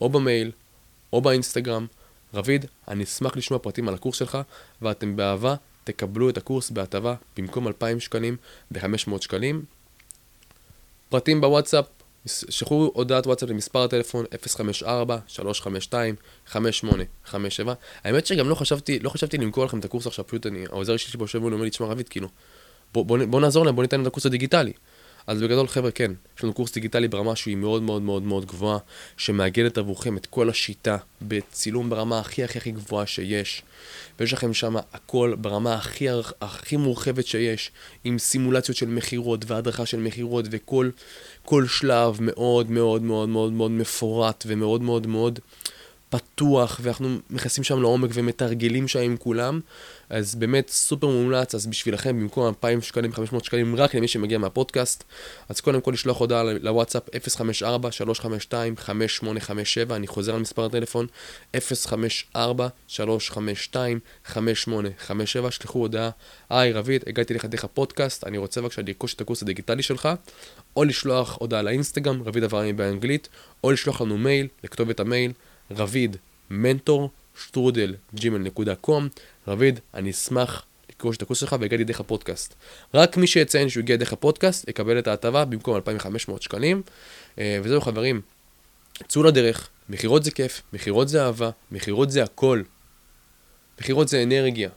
או 0.00 0.08
במייל, 0.08 0.50
או 1.12 1.20
באינסטגרם. 1.20 1.86
רביד, 2.34 2.66
אני 2.88 3.04
אשמח 3.04 3.36
לשמוע 3.36 3.58
פרטים 3.58 3.88
על 3.88 3.94
הקורס 3.94 4.16
שלך, 4.16 4.38
ואתם 4.82 5.16
באהבה 5.16 5.54
תקבלו 5.84 6.30
את 6.30 6.36
הקורס 6.36 6.70
בהטבה 6.70 7.14
במקום 7.36 7.68
2,000 7.68 8.00
שקלים 8.00 8.36
ב-500 8.70 9.20
שקלים. 9.20 9.64
פרטים 11.08 11.40
בוואטסאפ, 11.40 11.84
שלחו 12.26 12.90
הודעת 12.94 13.26
וואטסאפ 13.26 13.48
למספר 13.48 13.82
הטלפון 13.82 14.24
054-352-5857. 16.52 16.56
האמת 18.04 18.26
שגם 18.26 18.48
לא 18.48 18.54
חשבתי, 18.54 18.98
לא 18.98 19.10
חשבתי 19.10 19.38
למכור 19.38 19.64
לכם 19.64 19.78
את 19.78 19.84
הקורס 19.84 20.06
עכשיו, 20.06 20.26
פשוט 20.26 20.46
אני, 20.46 20.64
העוזר 20.70 20.96
שלי 20.96 21.20
יושב 21.20 21.42
ואומר 21.42 21.64
לי, 21.64 21.70
תשמע 21.70 21.86
רביד, 21.86 22.08
כאילו, 22.08 22.28
בוא, 22.92 23.04
בוא, 23.04 23.18
בוא 23.24 23.40
נעזור 23.40 23.64
להם, 23.64 23.74
בוא 23.76 23.82
ניתן 23.82 23.96
להם 23.96 24.02
את 24.02 24.06
הקורס 24.06 24.26
הדיגיטלי. 24.26 24.72
אז 25.28 25.42
בגדול 25.42 25.68
חבר'ה 25.68 25.90
כן, 25.90 26.12
יש 26.38 26.44
לנו 26.44 26.52
קורס 26.52 26.72
דיגיטלי 26.72 27.08
ברמה 27.08 27.36
שהיא 27.36 27.56
מאוד 27.56 27.82
מאוד 27.82 28.02
מאוד 28.02 28.22
מאוד 28.22 28.44
גבוהה, 28.46 28.78
שמאגדת 29.16 29.78
עבורכם 29.78 30.16
את 30.16 30.26
כל 30.26 30.50
השיטה 30.50 30.96
בצילום 31.22 31.90
ברמה 31.90 32.18
הכי 32.18 32.44
הכי 32.44 32.58
הכי 32.58 32.70
גבוהה 32.70 33.06
שיש. 33.06 33.62
ויש 34.20 34.32
לכם 34.32 34.54
שם 34.54 34.76
הכל 34.92 35.34
ברמה 35.38 35.74
הכי 35.74 36.06
הכי 36.40 36.76
מורחבת 36.76 37.26
שיש, 37.26 37.70
עם 38.04 38.18
סימולציות 38.18 38.76
של 38.76 38.86
מכירות 38.86 39.50
והדרכה 39.50 39.86
של 39.86 39.98
מכירות 40.00 40.44
וכל 40.50 40.90
כל 41.44 41.66
שלב 41.66 42.18
מאוד 42.20 42.70
מאוד 42.70 43.02
מאוד 43.02 43.28
מאוד 43.28 43.52
מאוד 43.52 43.70
מפורט 43.70 44.44
ומאוד 44.46 44.82
מאוד 44.82 45.06
מאוד 45.06 45.38
פתוח, 46.10 46.80
ואנחנו 46.82 47.16
נכנסים 47.30 47.64
שם 47.64 47.82
לעומק 47.82 48.10
ומתרגלים 48.14 48.88
שם 48.88 48.98
עם 48.98 49.16
כולם. 49.16 49.60
אז 50.10 50.34
באמת 50.34 50.68
סופר 50.68 51.06
מומלץ, 51.06 51.54
אז 51.54 51.66
בשבילכם 51.66 52.20
במקום 52.20 52.46
2,000 52.48 52.82
שקלים, 52.82 53.12
500 53.12 53.44
שקלים, 53.44 53.76
רק 53.76 53.94
למי 53.94 54.08
שמגיע 54.08 54.38
מהפודקאסט, 54.38 55.04
אז 55.48 55.60
קודם 55.60 55.80
כל 55.80 55.90
לשלוח 55.90 56.18
הודעה 56.18 56.42
לוואטסאפ 56.42 57.02
054-352-5857, 57.08 57.14
אני 59.90 60.06
חוזר 60.06 60.34
על 60.34 60.40
מספר 60.40 60.64
הטלפון 60.64 61.06
054-352-5857, 61.56 61.58
שלחו 65.50 65.78
הודעה, 65.78 66.10
היי 66.50 66.72
רביד, 66.72 67.04
הגעתי 67.06 67.34
לך 67.34 67.44
דרך 67.44 67.64
הפודקאסט, 67.64 68.24
אני 68.24 68.38
רוצה 68.38 68.60
בבקשה 68.60 68.82
לרכוש 68.86 69.14
את 69.14 69.20
הקורס 69.20 69.42
הדיגיטלי 69.42 69.82
שלך, 69.82 70.08
או 70.76 70.84
לשלוח 70.84 71.36
הודעה 71.40 71.62
לאינסטגרם, 71.62 72.22
רביד 72.22 72.44
אברהמי 72.44 72.72
באנגלית, 72.72 73.28
או 73.64 73.70
לשלוח 73.70 74.00
לנו 74.00 74.18
מייל, 74.18 74.46
לכתובת 74.64 75.00
המייל, 75.00 75.32
רביד 75.70 76.16
מנטור 76.50 77.10
שטרודל 77.38 77.94
gmail.com 78.16 79.02
רביד, 79.48 79.80
אני 79.94 80.10
אשמח 80.10 80.64
לקרוא 80.90 81.12
את 81.12 81.22
הקורס 81.22 81.38
שלך 81.38 81.56
והגעתי 81.60 81.84
דרך 81.84 82.00
הפודקאסט. 82.00 82.54
רק 82.94 83.16
מי 83.16 83.26
שיציין 83.26 83.68
שהוא 83.68 83.82
הגיע 83.82 83.96
דרך 83.96 84.12
הפודקאסט 84.12 84.68
יקבל 84.68 84.98
את 84.98 85.06
ההטבה 85.06 85.44
במקום 85.44 85.76
2,500 85.76 86.42
שקלים. 86.42 86.82
אה, 87.38 87.58
וזהו 87.62 87.80
חברים, 87.80 88.20
צאו 89.08 89.22
לדרך, 89.22 89.68
מכירות 89.88 90.24
זה 90.24 90.30
כיף, 90.30 90.62
מכירות 90.72 91.08
זה 91.08 91.24
אהבה, 91.24 91.50
מכירות 91.70 92.10
זה 92.10 92.22
הכל. 92.22 92.62
מכירות 93.80 94.08
זה 94.08 94.22
אנרגיה. 94.22 94.70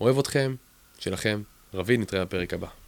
אוהב 0.00 0.18
אתכם, 0.18 0.54
שלכם, 0.98 1.42
רביד, 1.74 2.00
נתראה 2.00 2.24
בפרק 2.24 2.54
הבא. 2.54 2.85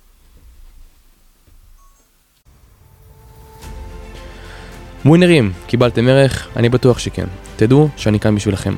ווינרים, 5.08 5.52
קיבלתם 5.66 6.08
ערך? 6.08 6.48
אני 6.56 6.68
בטוח 6.68 6.98
שכן. 6.98 7.26
תדעו 7.56 7.88
שאני 7.96 8.20
כאן 8.20 8.34
בשבילכם. 8.34 8.74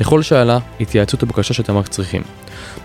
לכל 0.00 0.22
שאלה, 0.22 0.58
התייעצות 0.80 1.22
ובקשה 1.22 1.54
שאתם 1.54 1.76
רק 1.76 1.88
צריכים. 1.88 2.22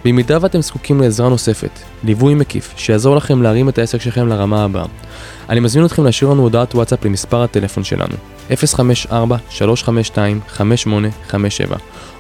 במידה 0.06 0.38
ואתם 0.42 0.62
זקוקים 0.62 1.02
לעזרה 1.02 1.30
נוספת, 1.30 1.80
ליווי 2.04 2.36
מקיף, 2.36 2.74
שיעזור 2.78 3.16
לכם 3.16 3.42
להרים 3.42 3.70
את 3.70 3.78
העסק 3.78 4.02
שלכם 4.02 4.28
לרמה 4.28 4.64
הבאה, 4.64 4.86
אני 5.50 5.60
מזמין 5.60 5.86
אתכם 5.86 6.04
להשאיר 6.04 6.30
לנו 6.32 6.42
הודעת 6.42 6.76
וואטסאפ 6.76 7.06
למספר 7.06 7.44
הטלפון 7.44 7.84
שלנו, 7.84 8.16
054-352-5857, 8.50 8.54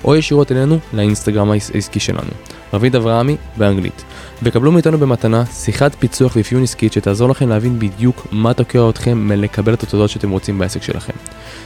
או 0.03 0.15
ישירות 0.15 0.51
אלינו 0.51 0.79
לאינסטגרם 0.93 1.51
העסקי 1.51 1.99
שלנו, 1.99 2.31
רביד 2.73 2.95
אברהמי 2.95 3.35
באנגלית, 3.57 4.03
וקבלו 4.41 4.71
מאיתנו 4.71 4.97
במתנה 4.97 5.45
שיחת 5.45 5.95
פיצוח 5.99 6.35
ואפיון 6.35 6.63
עסקית 6.63 6.93
שתעזור 6.93 7.29
לכם 7.29 7.49
להבין 7.49 7.79
בדיוק 7.79 8.27
מה 8.31 8.53
תוקע 8.53 8.89
אתכם 8.89 9.17
מלקבל 9.17 9.73
את 9.73 9.83
התודות 9.83 10.09
שאתם 10.09 10.29
רוצים 10.29 10.59
בעסק 10.59 10.83
שלכם. 10.83 11.13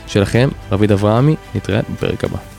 שלכם, 0.08 0.50
רביד 0.72 0.92
אברהמי, 0.92 1.36
נתראה 1.56 1.82
בפרק 1.94 2.24
הבא. 2.24 2.57